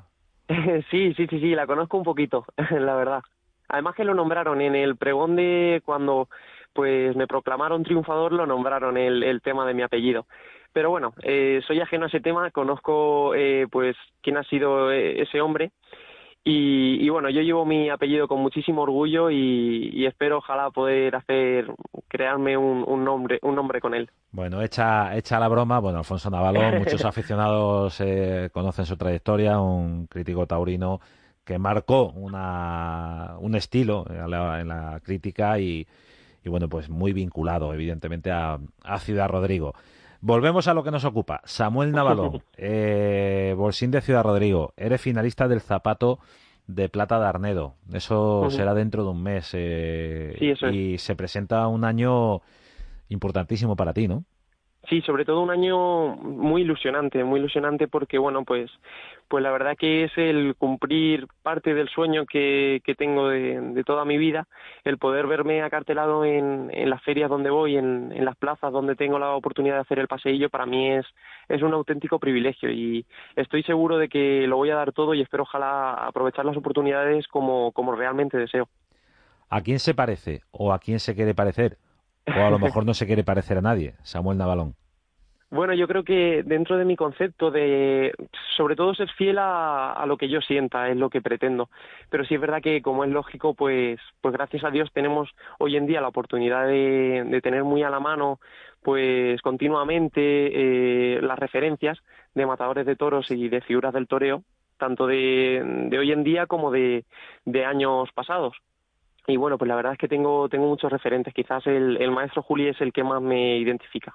Sí, 0.91 1.13
sí, 1.15 1.27
sí, 1.27 1.41
sí, 1.41 1.55
la 1.55 1.67
conozco 1.67 1.99
un 1.99 2.05
poquito, 2.05 2.47
la 2.71 2.95
verdad. 2.95 3.21
Además 3.69 3.95
que 3.95 4.05
lo 4.05 4.15
nombraron 4.15 4.63
en 4.63 4.75
el 4.75 4.97
pregón 4.97 5.37
de 5.37 5.83
cuando 5.85 6.29
pues 6.73 7.15
me 7.17 7.27
proclamaron 7.27 7.83
triunfador, 7.83 8.33
lo 8.33 8.47
nombraron 8.47 8.97
el, 8.97 9.23
el 9.23 9.43
tema 9.43 9.67
de 9.67 9.75
mi 9.75 9.83
apellido. 9.83 10.27
Pero 10.73 10.91
bueno, 10.91 11.15
eh, 11.23 11.61
soy 11.67 11.81
ajeno 11.81 12.05
a 12.05 12.09
ese 12.09 12.21
tema, 12.21 12.51
conozco 12.51 13.35
eh, 13.35 13.67
pues 13.71 13.97
quién 14.23 14.37
ha 14.37 14.45
sido 14.45 14.93
eh, 14.93 15.21
ese 15.23 15.41
hombre 15.41 15.73
y, 16.51 17.05
y, 17.05 17.09
bueno, 17.11 17.29
yo 17.29 17.43
llevo 17.43 17.67
mi 17.67 17.91
apellido 17.91 18.27
con 18.27 18.41
muchísimo 18.41 18.83
orgullo 18.83 19.31
y, 19.31 19.91
y 19.93 20.07
espero 20.07 20.39
ojalá 20.39 20.71
poder 20.71 21.15
hacer, 21.15 21.67
crearme 22.09 22.57
un, 22.57 22.85
un, 22.87 23.05
nombre, 23.05 23.39
un 23.43 23.55
nombre 23.55 23.81
con 23.81 23.95
él. 23.95 24.11
Bueno, 24.33 24.63
hecha, 24.63 25.15
hecha 25.15 25.39
la 25.39 25.49
broma, 25.49 25.79
bueno, 25.79 25.99
Alfonso 25.99 26.31
Navalón, 26.31 26.79
muchos 26.85 27.05
aficionados 27.05 28.01
eh, 28.01 28.49
conocen 28.53 28.87
su 28.87 28.97
trayectoria, 28.97 29.61
un 29.61 30.07
crítico 30.07 30.47
taurino 30.47 31.01
que 31.45 31.59
marcó 31.59 32.13
una, 32.15 33.37
un 33.41 33.55
estilo 33.55 34.07
en 34.09 34.31
la, 34.31 34.61
en 34.61 34.69
la 34.69 35.01
crítica 35.05 35.59
y, 35.59 35.87
y 36.45 36.49
bueno, 36.49 36.69
pues 36.69 36.89
muy 36.89 37.13
vinculado 37.13 37.75
evidentemente 37.75 38.31
a, 38.31 38.59
Ciudad 39.01 39.29
Rodrigo. 39.29 39.75
Volvemos 40.21 40.67
a 40.69 40.75
lo 40.75 40.83
que 40.83 40.91
nos 40.91 41.05
ocupa. 41.05 41.41
Samuel 41.45 41.93
Navalón, 41.93 42.43
eh, 42.57 43.55
Bolsín 43.57 43.91
de 43.91 44.01
Ciudad 44.01 44.25
Rodrigo, 44.25 44.73
eres 44.77 45.01
finalista 45.01 45.47
del 45.49 45.61
zapato 45.61 46.19
de 46.67 46.89
plata 46.89 47.19
de 47.19 47.27
Arnedo. 47.27 47.75
Eso 47.93 48.51
será 48.51 48.75
dentro 48.75 49.05
de 49.05 49.11
un 49.11 49.23
mes. 49.23 49.51
Eh, 49.55 50.57
y 50.73 50.99
se 50.99 51.17
presenta 51.17 51.67
un 51.69 51.85
año 51.85 52.41
importantísimo 53.09 53.77
para 53.77 53.93
ti, 53.93 54.09
¿no? 54.09 54.25
Sí, 54.89 55.03
sobre 55.03 55.25
todo 55.25 55.43
un 55.43 55.51
año 55.51 56.17
muy 56.17 56.63
ilusionante, 56.63 57.23
muy 57.23 57.41
ilusionante 57.41 57.89
porque, 57.89 58.17
bueno, 58.19 58.45
pues, 58.45 58.71
pues 59.29 59.43
la 59.43 59.51
verdad 59.51 59.77
que 59.79 60.05
es 60.05 60.13
el 60.17 60.55
cumplir 60.57 61.27
parte 61.43 61.75
del 61.75 61.89
sueño 61.89 62.27
que, 62.27 62.81
que 62.85 62.95
tengo 62.95 63.29
de, 63.29 63.83
toda 63.85 64.05
mi 64.05 64.19
vida, 64.19 64.47
el 64.85 64.99
poder 64.99 65.27
verme 65.27 65.63
acartelado 65.63 66.25
en, 66.25 66.71
en 66.73 66.91
las 66.91 67.03
ferias 67.03 67.31
donde 67.31 67.51
voy, 67.51 67.77
en, 67.77 68.13
en 68.13 68.25
las 68.25 68.37
plazas 68.37 68.73
donde 68.73 68.97
tengo 68.97 69.19
la 69.19 69.35
oportunidad 69.35 69.77
de 69.77 69.81
hacer 69.83 69.99
el 69.99 70.09
paseillo, 70.09 70.51
para 70.51 70.67
mí 70.67 70.91
es, 70.91 71.07
es 71.49 71.63
un 71.63 71.75
auténtico 71.75 72.19
privilegio 72.19 72.71
y 72.71 73.07
estoy 73.37 73.63
seguro 73.63 73.99
de 73.99 74.09
que 74.09 74.47
lo 74.47 74.57
voy 74.57 74.71
a 74.71 74.77
dar 74.77 74.93
todo 74.93 75.15
y 75.15 75.21
espero 75.21 75.45
ojalá 75.45 75.93
aprovechar 75.95 76.45
las 76.45 76.57
oportunidades 76.57 77.29
como, 77.29 77.73
como 77.73 77.95
realmente 77.95 78.39
deseo. 78.39 78.69
¿A 79.51 79.61
quién 79.63 79.79
se 79.79 79.95
parece 79.95 80.43
o 80.51 80.73
a 80.73 80.79
quién 80.79 81.01
se 81.01 81.15
quiere 81.15 81.35
parecer? 81.35 81.79
O 82.27 82.41
a 82.41 82.51
lo 82.51 82.59
mejor 82.59 82.85
no 82.85 82.95
se 82.95 83.07
quiere 83.07 83.25
parecer 83.25 83.59
a 83.59 83.63
nadie, 83.63 83.95
Samuel 84.03 84.39
Navalón. 84.39 84.75
Bueno, 85.51 85.73
yo 85.73 85.89
creo 85.89 86.05
que 86.05 86.43
dentro 86.45 86.77
de 86.77 86.85
mi 86.85 86.95
concepto 86.95 87.51
de, 87.51 88.13
sobre 88.57 88.77
todo 88.77 88.95
ser 88.95 89.09
fiel 89.13 89.39
a, 89.39 90.05
lo 90.07 90.19
que 90.19 90.29
yo 90.29 90.43
sienta, 90.43 90.91
es 90.91 90.97
lo 90.97 91.09
que 91.09 91.23
pretendo. 91.23 91.71
Pero 92.11 92.25
sí 92.27 92.35
es 92.35 92.41
verdad 92.41 92.61
que, 92.61 92.83
como 92.83 93.03
es 93.05 93.11
lógico, 93.11 93.55
pues, 93.55 93.99
pues 94.21 94.35
gracias 94.35 94.65
a 94.65 94.71
Dios 94.71 94.91
tenemos 94.93 95.31
hoy 95.59 95.77
en 95.77 95.87
día 95.87 96.03
la 96.03 96.09
oportunidad 96.09 96.67
de, 96.67 97.25
de 97.27 97.41
tener 97.41 97.65
muy 97.65 97.83
a 97.83 97.89
la 97.89 97.99
mano, 97.99 98.41
pues 98.83 99.41
continuamente 99.41 100.21
eh, 101.17 101.23
las 101.23 101.39
referencias 101.39 101.99
de 102.35 102.47
matadores 102.47 102.85
de 102.85 102.97
toros 102.97 103.31
y 103.31 103.49
de 103.49 103.63
figuras 103.63 103.95
del 103.95 104.07
toreo, 104.07 104.43
tanto 104.77 105.07
de, 105.07 105.63
de 105.89 105.99
hoy 105.99 106.13
en 106.13 106.25
día 106.25 106.47
como 106.47 106.71
de, 106.71 107.05
de 107.47 107.65
años 107.65 108.11
pasados 108.15 108.55
y 109.27 109.37
bueno, 109.37 109.59
pues 109.59 109.69
la 109.69 109.77
verdad 109.77 109.93
es 109.93 109.99
que 109.99 110.09
tengo, 110.09 110.49
tengo 110.49 110.67
muchos 110.67 110.91
referentes. 110.91 111.35
Quizás 111.35 111.67
el, 111.67 111.99
el 112.01 112.11
maestro 112.11 112.43
Juli 112.43 112.69
es 112.69 112.81
el 112.81 112.95
que 112.95 113.05
más 113.05 113.21
me 113.21 113.59
identifica. 113.59 114.15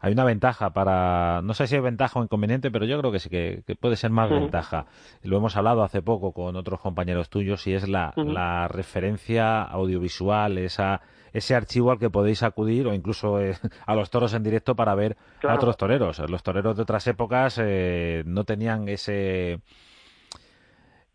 Hay 0.00 0.12
una 0.12 0.24
ventaja 0.24 0.70
para, 0.70 1.42
no 1.42 1.54
sé 1.54 1.66
si 1.66 1.74
es 1.74 1.82
ventaja 1.82 2.20
o 2.20 2.22
inconveniente, 2.22 2.70
pero 2.70 2.84
yo 2.84 2.98
creo 3.00 3.10
que 3.10 3.18
sí 3.18 3.28
que, 3.28 3.62
puede 3.80 3.96
ser 3.96 4.10
más 4.10 4.30
ventaja. 4.30 4.86
Lo 5.22 5.36
hemos 5.36 5.56
hablado 5.56 5.82
hace 5.82 6.02
poco 6.02 6.32
con 6.32 6.54
otros 6.54 6.80
compañeros 6.80 7.28
tuyos 7.30 7.66
y 7.66 7.74
es 7.74 7.88
la, 7.88 8.12
la 8.16 8.68
referencia 8.68 9.62
audiovisual, 9.62 10.58
esa, 10.58 11.00
ese 11.32 11.56
archivo 11.56 11.90
al 11.90 11.98
que 11.98 12.10
podéis 12.10 12.44
acudir 12.44 12.86
o 12.86 12.94
incluso 12.94 13.40
eh, 13.40 13.56
a 13.86 13.94
los 13.96 14.10
toros 14.10 14.34
en 14.34 14.44
directo 14.44 14.76
para 14.76 14.94
ver 14.94 15.16
a 15.42 15.54
otros 15.54 15.76
toreros. 15.76 16.20
Los 16.30 16.44
toreros 16.44 16.76
de 16.76 16.82
otras 16.82 17.06
épocas 17.08 17.58
eh, 17.60 18.22
no 18.24 18.44
tenían 18.44 18.88
ese 18.88 19.60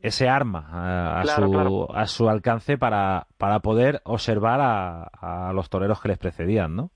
ese 0.01 0.27
arma 0.27 1.21
a, 1.21 1.25
su, 1.25 1.87
a 1.89 2.05
su 2.07 2.27
alcance 2.27 2.77
para, 2.77 3.27
para 3.37 3.59
poder 3.59 4.01
observar 4.03 4.59
a, 4.59 5.03
a, 5.03 5.53
los 5.53 5.69
toreros 5.69 6.01
que 6.01 6.09
les 6.09 6.17
precedían, 6.17 6.75
¿no? 6.75 6.91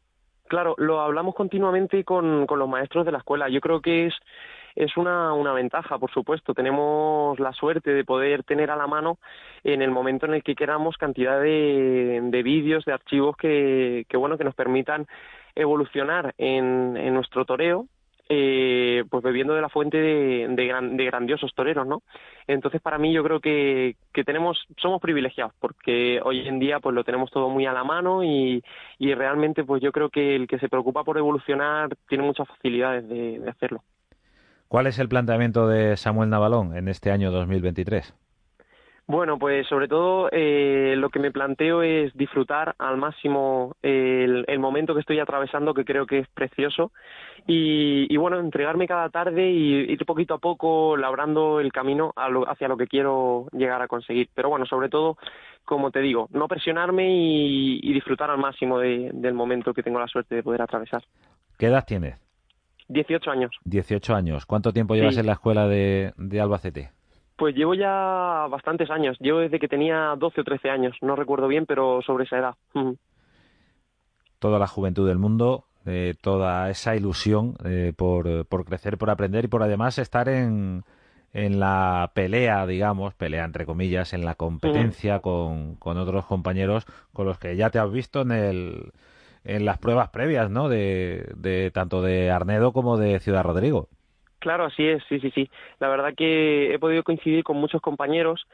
Claro, 0.47 0.75
lo 0.77 1.01
hablamos 1.01 1.36
continuamente 1.36 2.03
con, 2.03 2.45
los 2.47 2.69
maestros 2.69 3.05
de 3.05 3.12
la 3.12 3.17
escuela. 3.19 3.49
Yo 3.49 3.60
creo 3.60 3.81
que 3.81 4.07
es, 4.07 4.13
es 4.75 4.95
una, 4.95 5.33
una 5.33 5.53
ventaja, 5.53 5.99
por 5.99 6.12
supuesto. 6.12 6.53
Tenemos 6.53 7.39
la 7.39 7.51
suerte 7.53 7.91
de 7.91 8.05
poder 8.05 8.43
tener 8.43 8.71
a 8.71 8.77
la 8.77 8.88
mano 8.88 9.19
en 9.63 9.81
el 9.81 9.91
momento 9.91 10.25
en 10.25 10.36
el 10.36 10.43
que 10.43 10.55
queramos 10.55 10.97
cantidad 10.97 11.41
de, 11.41 12.21
de 12.23 12.43
vídeos, 12.43 12.86
de 12.86 12.93
archivos 12.93 13.36
que, 13.36 14.05
que, 14.07 14.17
bueno, 14.17 14.38
que 14.38 14.45
nos 14.45 14.55
permitan 14.55 15.07
evolucionar 15.55 16.33
en, 16.38 16.95
en 16.95 17.13
nuestro 17.13 17.45
toreo 17.45 17.88
eh, 18.29 19.03
pues 19.09 19.23
bebiendo 19.23 19.53
de 19.53 19.61
la 19.61 19.69
fuente 19.69 19.97
de, 19.97 20.47
de, 20.49 21.05
grandiosos 21.05 21.53
toreros, 21.53 21.87
¿no? 21.87 22.03
Entonces, 22.47 22.81
para 22.81 22.97
mí, 22.97 23.13
yo 23.13 23.23
creo 23.23 23.39
que, 23.39 23.95
que 24.13 24.23
tenemos, 24.23 24.65
somos 24.77 25.01
privilegiados, 25.01 25.53
porque 25.59 26.19
hoy 26.23 26.47
en 26.47 26.59
día, 26.59 26.79
pues 26.79 26.95
lo 26.95 27.03
tenemos 27.03 27.31
todo 27.31 27.49
muy 27.49 27.65
a 27.65 27.73
la 27.73 27.83
mano 27.83 28.23
y, 28.23 28.63
y 28.99 29.13
realmente, 29.13 29.63
pues 29.63 29.81
yo 29.81 29.91
creo 29.91 30.09
que 30.09 30.35
el 30.35 30.47
que 30.47 30.59
se 30.59 30.69
preocupa 30.69 31.03
por 31.03 31.17
evolucionar 31.17 31.95
tiene 32.07 32.23
muchas 32.23 32.47
facilidades 32.47 33.07
de, 33.07 33.39
de 33.39 33.49
hacerlo. 33.49 33.83
¿Cuál 34.67 34.87
es 34.87 34.99
el 34.99 35.07
planteamiento 35.07 35.67
de 35.67 35.95
Samuel 35.95 36.29
Navalón 36.29 36.75
en 36.75 36.89
este 36.89 37.11
año 37.11 37.31
2023? 37.31 38.13
Bueno, 39.10 39.39
pues 39.39 39.65
sobre 39.67 39.88
todo 39.88 40.28
eh, 40.34 40.96
lo 40.98 41.10
que 41.10 41.20
me 41.20 41.32
planteo 41.32 41.82
es 41.82 42.13
disfrutar 42.13 42.76
al 42.78 42.98
máximo 42.98 43.78
el, 43.82 44.43
el, 44.50 44.60
momento 44.60 44.93
que 44.93 45.00
estoy 45.00 45.20
atravesando, 45.20 45.74
que 45.74 45.86
creo 45.86 46.06
que 46.06 46.20
es 46.20 46.28
precioso, 46.28 46.91
y, 47.48 48.13
y, 48.13 48.17
bueno, 48.17 48.38
entregarme 48.38 48.86
cada 48.86 49.10
tarde 49.10 49.50
y 49.50 49.93
ir 49.93 50.06
poquito 50.06 50.34
a 50.34 50.39
poco 50.39 50.98
labrando 50.98 51.62
el 51.62 51.72
camino 51.72 52.12
a 52.17 52.28
lo, 52.28 52.50
hacia 52.50 52.67
lo 52.67 52.76
que 52.76 52.88
quiero 52.88 53.48
llegar 53.54 53.82
a 53.82 53.88
conseguir. 53.88 54.28
Pero 54.36 54.50
bueno, 54.50 54.65
sobre 54.65 54.89
todo, 54.89 55.17
como 55.63 55.89
te 55.89 56.02
digo, 56.02 56.28
no 56.32 56.50
presionarme 56.50 57.10
y, 57.10 57.80
y 57.82 57.93
disfrutar 57.93 58.30
al 58.30 58.39
máximo 58.39 58.78
de, 58.80 59.10
del 59.13 59.34
momento 59.34 59.74
que 59.74 59.84
tengo 59.84 60.00
la 60.00 60.08
suerte 60.08 60.36
de 60.36 60.43
poder 60.43 60.62
atravesar. 60.62 61.02
¿Qué 61.58 61.67
edad 61.67 61.86
tienes? 61.88 62.22
18 62.89 63.32
años. 63.32 63.52
18 63.63 64.15
años. 64.15 64.46
¿Cuánto 64.46 64.74
tiempo 64.74 64.96
llevas 64.96 65.17
en 65.17 65.28
la 65.28 65.34
escuela 65.34 65.65
de, 65.70 66.12
de 66.17 66.41
Albacete? 66.41 66.96
Pues 67.38 67.56
llevo 67.56 67.76
ya 67.76 68.47
bastantes 68.50 68.89
años. 68.89 69.17
Llevo 69.19 69.39
desde 69.39 69.60
que 69.60 69.67
tenía 69.67 70.15
12 70.17 70.41
o 70.41 70.43
13 70.43 70.69
años. 70.69 70.95
No 71.02 71.15
recuerdo 71.15 71.47
bien, 71.47 71.65
pero 71.65 72.02
sobre 72.02 72.26
esa 72.26 72.39
edad. 72.39 72.56
Toda 74.39 74.60
la 74.60 74.67
juventud 74.67 75.08
del 75.08 75.19
mundo, 75.19 75.65
eh, 75.86 76.15
toda 76.19 76.69
esa 76.69 76.95
ilusión 76.95 77.56
eh, 77.63 77.93
por, 77.95 78.45
por 78.47 78.65
crecer, 78.65 78.97
por 78.97 79.10
aprender 79.10 79.45
y 79.45 79.47
por 79.47 79.63
además 79.63 80.00
estar 80.00 80.30
en, 80.30 80.84
en 81.34 81.60
la 81.60 82.12
pelea, 82.13 82.65
digamos, 82.65 83.13
pelea 83.13 83.45
entre 83.45 83.65
comillas, 83.65 84.13
en 84.13 84.26
la 84.26 84.36
competencia 84.36 85.19
con, 85.19 85.76
con 85.76 85.97
otros 85.97 86.26
compañeros 86.26 86.86
con 87.13 87.28
los 87.28 87.38
que 87.38 87.56
ya 87.56 87.69
te 87.69 87.80
has 87.80 87.91
visto 87.91 88.21
en 88.21 88.32
el 88.32 88.91
en 89.43 89.63
las 89.63 89.78
pruebas 89.78 90.10
previas, 90.10 90.50
¿no? 90.50 90.67
De, 90.67 91.32
de 91.38 91.71
tanto 91.71 92.02
de 92.02 92.32
Arnedo 92.32 92.73
como 92.73 92.97
de 92.97 93.19
Ciudad 93.19 93.43
Rodrigo. 93.43 93.88
Claro, 94.39 94.65
así 94.65 94.86
es, 94.88 95.04
sí, 95.10 95.19
sí, 95.19 95.32
sí. 95.32 95.50
La 95.80 95.89
verdad 95.89 96.13
que 96.15 96.73
he 96.73 96.80
podido 96.80 97.04
coincidir 97.04 97.43
con 97.43 97.58
muchos 97.58 97.82
compañeros 97.82 98.47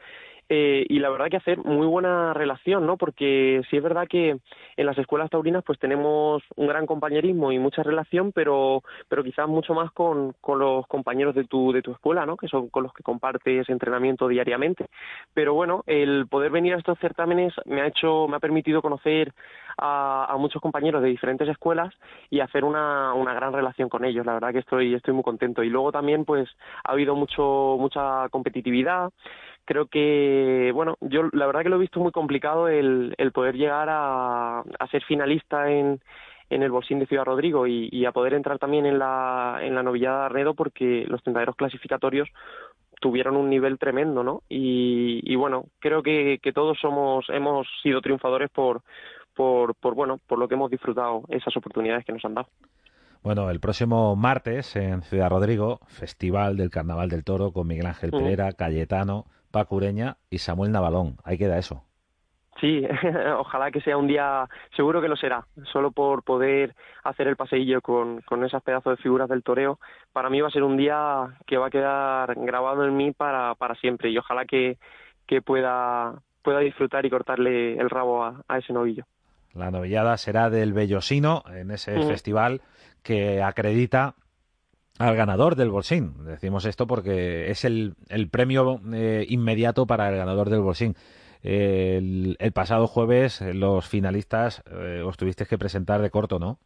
eh, 0.48 0.84
y 0.88 0.98
la 0.98 1.10
verdad 1.10 1.28
que 1.28 1.36
hacer 1.36 1.58
muy 1.58 1.86
buena 1.86 2.34
relación, 2.34 2.86
¿no? 2.86 2.96
Porque 2.96 3.62
sí 3.70 3.76
es 3.76 3.82
verdad 3.82 4.06
que 4.08 4.38
en 4.76 4.86
las 4.86 4.98
escuelas 4.98 5.30
taurinas 5.30 5.64
pues 5.64 5.78
tenemos 5.78 6.42
un 6.56 6.66
gran 6.66 6.86
compañerismo 6.86 7.52
y 7.52 7.58
mucha 7.58 7.82
relación, 7.82 8.32
pero, 8.32 8.82
pero 9.08 9.24
quizás 9.24 9.48
mucho 9.48 9.74
más 9.74 9.90
con, 9.92 10.34
con 10.40 10.58
los 10.58 10.86
compañeros 10.86 11.34
de 11.34 11.44
tu, 11.44 11.72
de 11.72 11.82
tu 11.82 11.92
escuela, 11.92 12.26
¿no? 12.26 12.36
Que 12.36 12.48
son 12.48 12.68
con 12.68 12.82
los 12.82 12.92
que 12.92 13.02
compartes 13.02 13.68
entrenamiento 13.68 14.28
diariamente. 14.28 14.86
Pero 15.32 15.54
bueno, 15.54 15.82
el 15.86 16.26
poder 16.28 16.50
venir 16.50 16.74
a 16.74 16.78
estos 16.78 16.98
certámenes 16.98 17.54
me 17.64 17.80
ha 17.80 17.86
hecho, 17.86 18.28
me 18.28 18.36
ha 18.36 18.40
permitido 18.40 18.82
conocer 18.82 19.32
a, 19.78 20.26
a 20.30 20.36
muchos 20.36 20.60
compañeros 20.60 21.02
de 21.02 21.08
diferentes 21.08 21.48
escuelas 21.48 21.92
y 22.30 22.40
hacer 22.40 22.64
una, 22.64 23.14
una 23.14 23.34
gran 23.34 23.52
relación 23.52 23.88
con 23.88 24.04
ellos. 24.04 24.26
La 24.26 24.34
verdad 24.34 24.52
que 24.52 24.58
estoy, 24.58 24.94
estoy 24.94 25.14
muy 25.14 25.22
contento. 25.22 25.62
Y 25.62 25.70
luego 25.70 25.92
también 25.92 26.24
pues 26.24 26.48
ha 26.84 26.92
habido 26.92 27.14
mucho, 27.16 27.76
mucha 27.78 28.28
competitividad 28.28 29.10
creo 29.64 29.86
que, 29.86 30.70
bueno, 30.74 30.96
yo 31.00 31.22
la 31.32 31.46
verdad 31.46 31.62
que 31.62 31.68
lo 31.68 31.76
he 31.76 31.80
visto 31.80 32.00
muy 32.00 32.12
complicado 32.12 32.68
el, 32.68 33.14
el 33.18 33.32
poder 33.32 33.56
llegar 33.56 33.88
a, 33.90 34.60
a 34.60 34.86
ser 34.90 35.02
finalista 35.04 35.70
en, 35.70 36.00
en 36.50 36.62
el 36.62 36.70
bolsín 36.70 36.98
de 36.98 37.06
Ciudad 37.06 37.24
Rodrigo 37.24 37.66
y, 37.66 37.88
y, 37.90 38.04
a 38.04 38.12
poder 38.12 38.34
entrar 38.34 38.58
también 38.58 38.86
en 38.86 38.98
la, 38.98 39.58
en 39.62 39.74
la 39.74 39.82
novillada 39.82 40.20
de 40.20 40.26
Arnedo 40.26 40.54
porque 40.54 41.04
los 41.08 41.22
tentaderos 41.22 41.56
clasificatorios 41.56 42.28
tuvieron 43.00 43.36
un 43.36 43.50
nivel 43.50 43.78
tremendo, 43.78 44.22
¿no? 44.22 44.42
Y, 44.48 45.20
y 45.24 45.36
bueno, 45.36 45.66
creo 45.78 46.02
que, 46.02 46.38
que 46.42 46.52
todos 46.52 46.78
somos, 46.80 47.26
hemos 47.28 47.66
sido 47.82 48.00
triunfadores 48.00 48.50
por, 48.50 48.82
por, 49.34 49.74
por, 49.74 49.94
bueno, 49.94 50.20
por 50.26 50.38
lo 50.38 50.48
que 50.48 50.54
hemos 50.54 50.70
disfrutado 50.70 51.22
esas 51.28 51.56
oportunidades 51.56 52.04
que 52.04 52.12
nos 52.12 52.24
han 52.24 52.34
dado. 52.34 52.48
Bueno, 53.22 53.48
el 53.48 53.58
próximo 53.58 54.16
martes 54.16 54.76
en 54.76 55.00
Ciudad 55.02 55.30
Rodrigo, 55.30 55.80
Festival 55.86 56.58
del 56.58 56.70
Carnaval 56.70 57.08
del 57.08 57.24
Toro 57.24 57.52
con 57.52 57.66
Miguel 57.66 57.86
Ángel 57.86 58.10
Pereira, 58.10 58.52
Cayetano, 58.52 59.24
Paco 59.54 59.76
Ureña 59.76 60.16
y 60.30 60.38
Samuel 60.38 60.72
Navalón. 60.72 61.16
Ahí 61.22 61.38
queda 61.38 61.58
eso. 61.58 61.84
Sí, 62.60 62.84
ojalá 63.38 63.70
que 63.70 63.80
sea 63.82 63.96
un 63.96 64.08
día, 64.08 64.48
seguro 64.76 65.00
que 65.00 65.06
lo 65.06 65.16
será, 65.16 65.46
solo 65.72 65.92
por 65.92 66.24
poder 66.24 66.74
hacer 67.04 67.28
el 67.28 67.36
paseillo 67.36 67.80
con, 67.80 68.20
con 68.22 68.44
esas 68.44 68.64
pedazos 68.64 68.96
de 68.96 69.02
figuras 69.02 69.28
del 69.28 69.44
toreo, 69.44 69.78
para 70.12 70.28
mí 70.28 70.40
va 70.40 70.48
a 70.48 70.50
ser 70.50 70.64
un 70.64 70.76
día 70.76 71.38
que 71.46 71.56
va 71.56 71.68
a 71.68 71.70
quedar 71.70 72.34
grabado 72.34 72.84
en 72.84 72.96
mí 72.96 73.12
para, 73.12 73.54
para 73.54 73.76
siempre 73.76 74.10
y 74.10 74.18
ojalá 74.18 74.44
que, 74.44 74.76
que 75.26 75.40
pueda, 75.40 76.14
pueda 76.42 76.58
disfrutar 76.58 77.06
y 77.06 77.10
cortarle 77.10 77.76
el 77.78 77.90
rabo 77.90 78.24
a, 78.24 78.42
a 78.48 78.58
ese 78.58 78.72
novillo. 78.72 79.04
La 79.52 79.70
novillada 79.70 80.16
será 80.16 80.50
del 80.50 80.72
Bellosino 80.72 81.44
en 81.54 81.70
ese 81.70 81.96
mm. 81.96 82.08
festival 82.08 82.60
que 83.04 83.40
acredita 83.40 84.16
al 84.98 85.16
ganador 85.16 85.56
del 85.56 85.70
Bolsín. 85.70 86.24
Decimos 86.24 86.64
esto 86.66 86.86
porque 86.86 87.50
es 87.50 87.64
el, 87.64 87.94
el 88.08 88.28
premio 88.28 88.80
eh, 88.92 89.26
inmediato 89.28 89.86
para 89.86 90.08
el 90.08 90.16
ganador 90.16 90.50
del 90.50 90.60
Bolsín. 90.60 90.94
El, 91.42 92.36
pasado 92.54 92.86
jueves 92.86 93.42
los 93.42 93.86
finalistas 93.86 94.62
eh, 94.70 95.02
os 95.04 95.16
tuvisteis 95.16 95.48
que 95.48 95.58
presentar 95.58 96.00
de 96.00 96.10
corto, 96.10 96.38
¿no? 96.38 96.58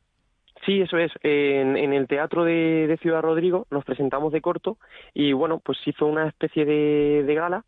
Sí, 0.65 0.81
eso 0.81 0.99
es. 0.99 1.11
En, 1.23 1.77
en 1.77 1.93
el 1.93 2.07
Teatro 2.07 2.45
de, 2.45 2.97
Ciudad 3.01 3.23
Rodrigo 3.23 3.67
nos 3.71 3.85
presentamos 3.85 4.33
de 4.33 4.41
corto 4.41 4.77
y 5.15 5.33
bueno, 5.33 5.61
pues 5.65 5.79
hizo 5.87 6.07
una 6.07 6.29
especie 6.29 6.65
de 6.65 7.35
gala 7.35 7.65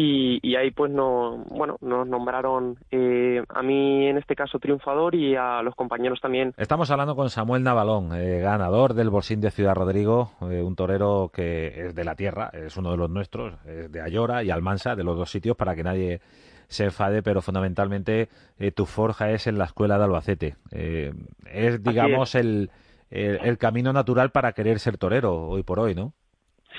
y, 0.00 0.38
y, 0.42 0.54
ahí 0.54 0.70
pues 0.70 0.92
no, 0.92 1.44
bueno, 1.50 1.76
nos 1.80 2.06
nombraron 2.06 2.78
eh, 2.92 3.42
a 3.48 3.62
mí 3.62 4.06
en 4.06 4.16
este 4.16 4.36
caso 4.36 4.60
triunfador 4.60 5.16
y 5.16 5.34
a 5.34 5.60
los 5.62 5.74
compañeros 5.74 6.20
también. 6.20 6.54
Estamos 6.56 6.88
hablando 6.92 7.16
con 7.16 7.30
Samuel 7.30 7.64
Navalón, 7.64 8.14
eh, 8.14 8.38
ganador 8.38 8.94
del 8.94 9.10
Bolsín 9.10 9.40
de 9.40 9.50
Ciudad 9.50 9.74
Rodrigo, 9.74 10.30
eh, 10.42 10.62
un 10.62 10.76
torero 10.76 11.32
que 11.34 11.86
es 11.86 11.96
de 11.96 12.04
la 12.04 12.14
tierra, 12.14 12.48
es 12.52 12.76
uno 12.76 12.92
de 12.92 12.96
los 12.96 13.10
nuestros, 13.10 13.54
es 13.66 13.90
de 13.90 14.00
Ayora 14.00 14.44
y 14.44 14.50
Almansa, 14.50 14.94
de 14.94 15.02
los 15.02 15.16
dos 15.16 15.32
sitios, 15.32 15.56
para 15.56 15.74
que 15.74 15.82
nadie 15.82 16.20
se 16.68 16.84
enfade, 16.84 17.20
pero 17.24 17.42
fundamentalmente 17.42 18.28
eh, 18.60 18.70
tu 18.70 18.86
forja 18.86 19.32
es 19.32 19.48
en 19.48 19.58
la 19.58 19.64
escuela 19.64 19.98
de 19.98 20.04
Albacete. 20.04 20.56
es, 20.70 21.82
digamos, 21.82 22.36
es. 22.36 22.40
El, 22.40 22.70
el, 23.10 23.40
el 23.42 23.58
camino 23.58 23.92
natural 23.92 24.30
para 24.30 24.52
querer 24.52 24.78
ser 24.78 24.96
torero 24.96 25.48
hoy 25.48 25.64
por 25.64 25.80
hoy, 25.80 25.96
¿no? 25.96 26.12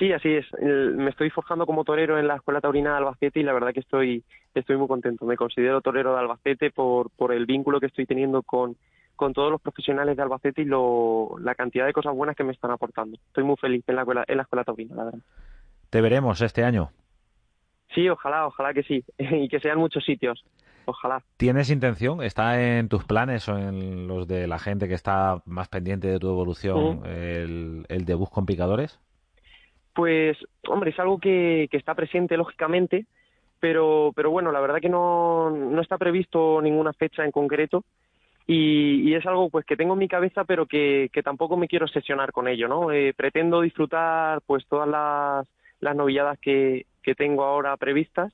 Sí, 0.00 0.10
así 0.14 0.30
es. 0.34 0.46
Me 0.58 1.10
estoy 1.10 1.28
forjando 1.28 1.66
como 1.66 1.84
torero 1.84 2.18
en 2.18 2.26
la 2.26 2.36
Escuela 2.36 2.62
Taurina 2.62 2.92
de 2.92 2.96
Albacete 2.96 3.40
y 3.40 3.42
la 3.42 3.52
verdad 3.52 3.74
que 3.74 3.80
estoy, 3.80 4.24
estoy 4.54 4.78
muy 4.78 4.88
contento. 4.88 5.26
Me 5.26 5.36
considero 5.36 5.82
torero 5.82 6.14
de 6.14 6.20
Albacete 6.20 6.70
por, 6.70 7.10
por 7.10 7.34
el 7.34 7.44
vínculo 7.44 7.80
que 7.80 7.86
estoy 7.86 8.06
teniendo 8.06 8.42
con, 8.42 8.76
con 9.14 9.34
todos 9.34 9.50
los 9.50 9.60
profesionales 9.60 10.16
de 10.16 10.22
Albacete 10.22 10.62
y 10.62 10.64
lo, 10.64 11.36
la 11.38 11.54
cantidad 11.54 11.84
de 11.84 11.92
cosas 11.92 12.14
buenas 12.14 12.34
que 12.34 12.44
me 12.44 12.52
están 12.52 12.70
aportando. 12.70 13.18
Estoy 13.26 13.44
muy 13.44 13.56
feliz 13.58 13.84
en 13.88 13.96
la 13.96 14.00
escuela, 14.00 14.24
en 14.26 14.38
la 14.38 14.42
escuela 14.44 14.64
taurina, 14.64 14.94
la 14.94 15.04
verdad. 15.04 15.20
¿Te 15.90 16.00
veremos 16.00 16.40
este 16.40 16.64
año? 16.64 16.92
Sí, 17.94 18.08
ojalá, 18.08 18.46
ojalá 18.46 18.72
que 18.72 18.84
sí. 18.84 19.04
y 19.18 19.50
que 19.50 19.60
sean 19.60 19.76
muchos 19.76 20.02
sitios. 20.02 20.42
Ojalá. 20.86 21.22
¿Tienes 21.36 21.68
intención? 21.68 22.22
¿Está 22.22 22.78
en 22.78 22.88
tus 22.88 23.04
planes 23.04 23.46
o 23.50 23.58
en 23.58 24.08
los 24.08 24.26
de 24.26 24.46
la 24.46 24.58
gente 24.58 24.88
que 24.88 24.94
está 24.94 25.42
más 25.44 25.68
pendiente 25.68 26.08
de 26.08 26.18
tu 26.18 26.30
evolución 26.30 26.78
uh 26.78 27.02
-huh. 27.02 27.06
el, 27.06 27.86
el 27.90 28.06
debut 28.06 28.30
con 28.30 28.46
picadores? 28.46 28.98
Pues, 30.00 30.38
hombre, 30.66 30.92
es 30.92 30.98
algo 30.98 31.18
que, 31.18 31.68
está 31.72 31.94
presente, 31.94 32.38
lógicamente, 32.38 33.04
pero, 33.60 34.12
pero 34.16 34.30
bueno, 34.30 34.50
la 34.50 34.60
verdad 34.60 34.80
que 34.80 34.88
no, 34.88 35.50
no 35.50 35.82
está 35.82 35.98
previsto 35.98 36.62
ninguna 36.62 36.94
fecha 36.94 37.22
en 37.22 37.30
concreto 37.30 37.84
y, 38.46 39.12
es 39.12 39.26
algo 39.26 39.50
pues 39.50 39.66
que 39.66 39.76
tengo 39.76 39.92
en 39.92 39.98
mi 39.98 40.08
cabeza, 40.08 40.44
pero 40.44 40.64
que, 40.64 41.10
tampoco 41.22 41.58
me 41.58 41.68
quiero 41.68 41.84
obsesionar 41.84 42.32
con 42.32 42.48
ello, 42.48 42.66
¿no? 42.66 42.90
Eh, 42.90 43.12
pretendo 43.14 43.60
disfrutar 43.60 44.40
pues 44.46 44.66
todas 44.68 44.88
las, 44.88 45.46
las 45.80 45.94
novilladas 45.94 46.38
que, 46.38 46.86
que 47.02 47.14
tengo 47.14 47.44
ahora 47.44 47.76
previstas 47.76 48.32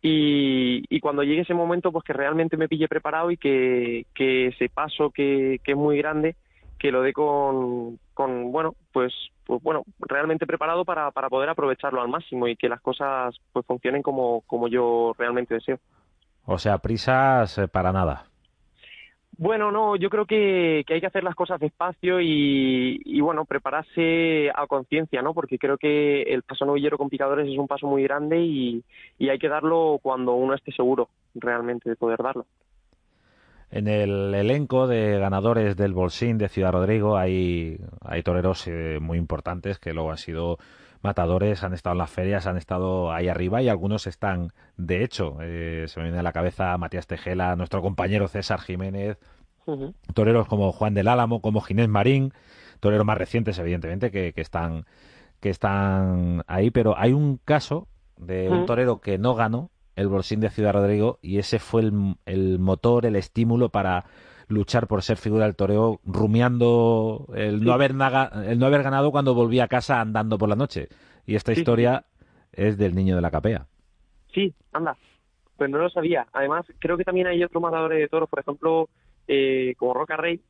y, 0.00 0.84
y, 0.88 1.00
cuando 1.00 1.22
llegue 1.22 1.42
ese 1.42 1.52
momento 1.52 1.92
pues 1.92 2.02
que 2.02 2.14
realmente 2.14 2.56
me 2.56 2.66
pille 2.66 2.88
preparado 2.88 3.30
y 3.30 3.36
que, 3.36 4.06
que 4.14 4.46
ese 4.46 4.70
paso 4.70 5.10
que, 5.10 5.60
que 5.62 5.72
es 5.72 5.76
muy 5.76 5.98
grande 5.98 6.34
que 6.78 6.90
lo 6.90 7.02
dé 7.02 7.12
con, 7.12 7.98
con 8.14 8.50
bueno 8.52 8.74
pues 8.90 9.12
pues 9.46 9.62
bueno, 9.62 9.84
realmente 10.14 10.46
preparado 10.46 10.84
para, 10.84 11.10
para 11.10 11.28
poder 11.28 11.48
aprovecharlo 11.48 12.00
al 12.00 12.08
máximo 12.08 12.46
y 12.46 12.56
que 12.56 12.68
las 12.68 12.80
cosas 12.80 13.34
pues 13.52 13.66
funcionen 13.66 14.02
como, 14.02 14.42
como 14.46 14.68
yo 14.68 15.12
realmente 15.18 15.54
deseo. 15.54 15.78
O 16.46 16.58
sea, 16.58 16.78
prisas 16.78 17.58
eh, 17.58 17.68
para 17.68 17.92
nada. 17.92 18.26
Bueno, 19.36 19.72
no, 19.72 19.96
yo 19.96 20.10
creo 20.10 20.26
que, 20.26 20.84
que 20.86 20.94
hay 20.94 21.00
que 21.00 21.08
hacer 21.08 21.24
las 21.24 21.34
cosas 21.34 21.58
despacio 21.58 22.20
y, 22.20 23.00
y 23.04 23.20
bueno, 23.20 23.44
prepararse 23.44 24.48
a 24.54 24.68
conciencia, 24.68 25.22
¿no? 25.22 25.34
Porque 25.34 25.58
creo 25.58 25.76
que 25.76 26.22
el 26.22 26.44
paso 26.44 26.64
novillero 26.64 26.96
con 26.96 27.08
picadores 27.08 27.48
es 27.48 27.58
un 27.58 27.66
paso 27.66 27.88
muy 27.88 28.04
grande 28.04 28.38
y, 28.38 28.84
y 29.18 29.30
hay 29.30 29.38
que 29.40 29.48
darlo 29.48 29.98
cuando 30.00 30.34
uno 30.34 30.54
esté 30.54 30.70
seguro 30.70 31.08
realmente 31.34 31.90
de 31.90 31.96
poder 31.96 32.22
darlo. 32.22 32.46
En 33.74 33.88
el 33.88 34.32
elenco 34.36 34.86
de 34.86 35.18
ganadores 35.18 35.74
del 35.76 35.94
Bolsín 35.94 36.38
de 36.38 36.48
Ciudad 36.48 36.70
Rodrigo 36.70 37.16
hay, 37.16 37.80
hay 38.02 38.22
toreros 38.22 38.68
eh, 38.68 39.00
muy 39.02 39.18
importantes 39.18 39.80
que 39.80 39.92
luego 39.92 40.12
han 40.12 40.18
sido 40.18 40.58
matadores, 41.02 41.64
han 41.64 41.72
estado 41.72 41.94
en 41.94 41.98
las 41.98 42.10
ferias, 42.10 42.46
han 42.46 42.56
estado 42.56 43.10
ahí 43.10 43.26
arriba 43.26 43.62
y 43.62 43.68
algunos 43.68 44.06
están, 44.06 44.52
de 44.76 45.02
hecho, 45.02 45.38
eh, 45.40 45.86
se 45.88 45.98
me 45.98 46.04
viene 46.04 46.20
a 46.20 46.22
la 46.22 46.30
cabeza 46.30 46.78
Matías 46.78 47.08
Tejela, 47.08 47.56
nuestro 47.56 47.82
compañero 47.82 48.28
César 48.28 48.60
Jiménez, 48.60 49.18
uh 49.66 49.74
-huh. 49.74 49.94
toreros 50.14 50.46
como 50.46 50.70
Juan 50.70 50.94
del 50.94 51.08
Álamo, 51.08 51.40
como 51.40 51.60
Ginés 51.60 51.88
Marín, 51.88 52.32
toreros 52.78 53.04
más 53.04 53.18
recientes, 53.18 53.58
evidentemente, 53.58 54.12
que, 54.12 54.32
que, 54.34 54.40
están, 54.40 54.84
que 55.40 55.50
están 55.50 56.44
ahí, 56.46 56.70
pero 56.70 56.96
hay 56.96 57.12
un 57.12 57.40
caso 57.44 57.88
de 58.18 58.48
un 58.50 58.66
torero 58.66 59.00
que 59.00 59.18
no 59.18 59.34
ganó, 59.34 59.72
el 59.96 60.08
Bolsín 60.08 60.40
de 60.40 60.50
Ciudad 60.50 60.72
Rodrigo 60.72 61.18
y 61.22 61.38
ese 61.38 61.58
fue 61.58 61.82
el, 61.82 62.16
el, 62.26 62.58
motor, 62.58 63.06
el 63.06 63.16
estímulo 63.16 63.68
para 63.68 64.04
luchar 64.48 64.86
por 64.86 65.02
ser 65.02 65.16
figura 65.16 65.44
del 65.44 65.56
toreo, 65.56 66.00
rumiando 66.04 67.26
el 67.34 67.62
no, 67.64 67.72
haber 67.72 67.94
naga, 67.94 68.30
el 68.46 68.58
no 68.58 68.66
haber 68.66 68.82
ganado 68.82 69.10
cuando 69.10 69.34
volvía 69.34 69.64
a 69.64 69.68
casa 69.68 70.00
andando 70.00 70.38
por 70.38 70.48
la 70.48 70.56
noche. 70.56 70.88
Y 71.26 71.34
esta 71.34 71.54
sí, 71.54 71.60
historia 71.60 72.04
es 72.52 72.76
del 72.76 72.94
niño 72.94 73.16
de 73.16 73.22
la 73.22 73.30
capea. 73.30 73.66
Sí, 74.32 74.52
anda. 74.72 74.96
Pues 75.56 75.70
no 75.70 75.78
lo 75.78 75.88
sabía. 75.88 76.26
Además, 76.32 76.66
creo 76.78 76.96
que 76.96 77.04
también 77.04 77.26
hay 77.26 77.42
otros 77.42 77.62
matadores 77.62 77.98
de 77.98 78.08
toros, 78.08 78.28
por 78.28 78.40
ejemplo, 78.40 78.88
eh, 79.28 79.74
como 79.78 79.94
Roca 79.94 80.16
Rey, 80.16 80.40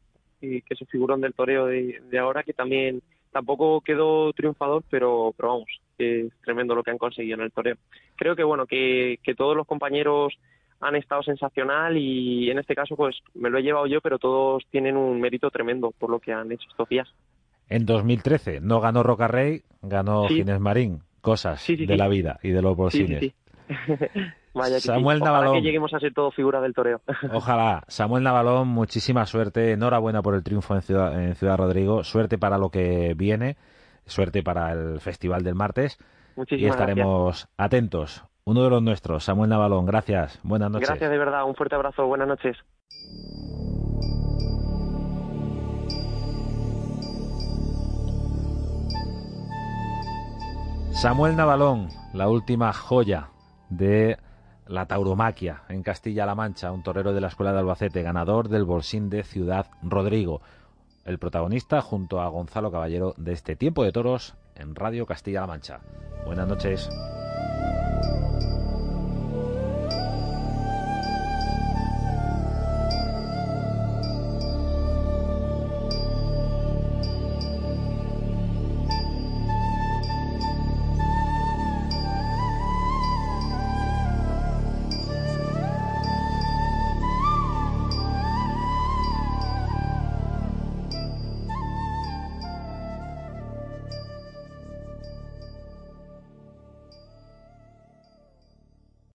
eh, 0.40 0.62
que 0.66 0.74
es 0.74 0.80
un 0.80 0.86
figurón 0.88 1.20
del 1.20 1.34
toreo 1.34 1.66
de, 1.66 2.02
de 2.10 2.18
ahora, 2.18 2.42
que 2.42 2.54
también 2.54 3.02
tampoco 3.30 3.80
quedó 3.80 4.32
triunfador, 4.32 4.82
pero, 4.88 5.34
pero 5.36 5.48
vamos, 5.50 5.68
es 5.98 6.32
tremendo 6.42 6.74
lo 6.74 6.82
que 6.82 6.90
han 6.90 6.98
conseguido 6.98 7.36
en 7.36 7.42
el 7.42 7.52
toreo. 7.52 7.76
Creo 8.16 8.36
que 8.36 8.44
bueno, 8.44 8.66
que, 8.66 9.18
que 9.22 9.34
todos 9.34 9.56
los 9.56 9.66
compañeros 9.66 10.34
han 10.80 10.96
estado 10.96 11.22
sensacional 11.22 11.96
y 11.96 12.50
en 12.50 12.58
este 12.58 12.74
caso 12.74 12.96
pues 12.96 13.16
me 13.34 13.50
lo 13.50 13.58
he 13.58 13.62
llevado 13.62 13.86
yo, 13.86 14.00
pero 14.00 14.18
todos 14.18 14.64
tienen 14.70 14.96
un 14.96 15.20
mérito 15.20 15.50
tremendo 15.50 15.92
por 15.92 16.10
lo 16.10 16.18
que 16.18 16.32
han 16.32 16.52
hecho 16.52 16.68
estos 16.70 16.88
días. 16.88 17.08
En 17.68 17.86
2013 17.86 18.60
no 18.60 18.80
ganó 18.80 19.02
Roca 19.02 19.28
Rey, 19.28 19.62
ganó 19.80 20.28
sí. 20.28 20.36
Ginés 20.36 20.60
Marín, 20.60 21.00
cosas 21.20 21.60
sí, 21.60 21.76
sí, 21.76 21.86
de 21.86 21.96
la 21.96 22.08
vida 22.08 22.38
y 22.42 22.50
de 22.50 22.62
los 22.62 22.76
bolsines. 22.76 23.32
Vaya 24.54 24.76
que 24.76 24.82
Samuel 24.82 25.18
sí. 25.18 25.24
Navalón. 25.24 25.54
que 25.54 25.62
lleguemos 25.62 25.92
a 25.94 25.98
ser 25.98 26.14
todo 26.14 26.30
figura 26.30 26.60
del 26.60 26.74
toreo. 26.74 27.00
Ojalá. 27.32 27.82
Samuel 27.88 28.22
Navalón, 28.22 28.68
muchísima 28.68 29.26
suerte. 29.26 29.72
Enhorabuena 29.72 30.22
por 30.22 30.34
el 30.34 30.44
triunfo 30.44 30.76
en 30.76 30.82
Ciudad, 30.82 31.20
en 31.20 31.34
Ciudad 31.34 31.56
Rodrigo. 31.56 32.04
Suerte 32.04 32.38
para 32.38 32.56
lo 32.56 32.70
que 32.70 33.14
viene. 33.16 33.56
Suerte 34.06 34.42
para 34.42 34.72
el 34.72 35.00
festival 35.00 35.42
del 35.42 35.54
martes. 35.54 35.98
Muchísimas 36.36 36.62
y 36.62 36.70
estaremos 36.70 37.24
gracias. 37.30 37.50
atentos. 37.56 38.24
Uno 38.44 38.62
de 38.62 38.70
los 38.70 38.82
nuestros, 38.82 39.24
Samuel 39.24 39.50
Navalón. 39.50 39.86
Gracias. 39.86 40.38
Buenas 40.42 40.70
noches. 40.70 40.88
Gracias 40.88 41.10
de 41.10 41.18
verdad. 41.18 41.44
Un 41.44 41.54
fuerte 41.54 41.74
abrazo. 41.74 42.06
Buenas 42.06 42.28
noches. 42.28 42.56
Samuel 50.90 51.36
Navalón, 51.36 51.88
la 52.12 52.28
última 52.28 52.72
joya 52.72 53.28
de 53.68 54.16
la 54.66 54.86
tauromaquia 54.86 55.62
en 55.68 55.82
Castilla-La 55.82 56.34
Mancha, 56.34 56.72
un 56.72 56.82
torero 56.82 57.12
de 57.12 57.20
la 57.20 57.28
Escuela 57.28 57.52
de 57.52 57.58
Albacete, 57.58 58.02
ganador 58.02 58.48
del 58.48 58.64
Bolsín 58.64 59.10
de 59.10 59.22
Ciudad 59.22 59.66
Rodrigo. 59.82 60.40
El 61.04 61.18
protagonista 61.18 61.82
junto 61.82 62.20
a 62.20 62.28
Gonzalo 62.28 62.70
Caballero 62.70 63.14
de 63.18 63.32
este 63.32 63.56
tiempo 63.56 63.84
de 63.84 63.92
toros 63.92 64.34
en 64.54 64.74
Radio 64.74 65.04
Castilla-La 65.06 65.46
Mancha. 65.46 65.80
Buenas 66.24 66.48
noches. 66.48 66.88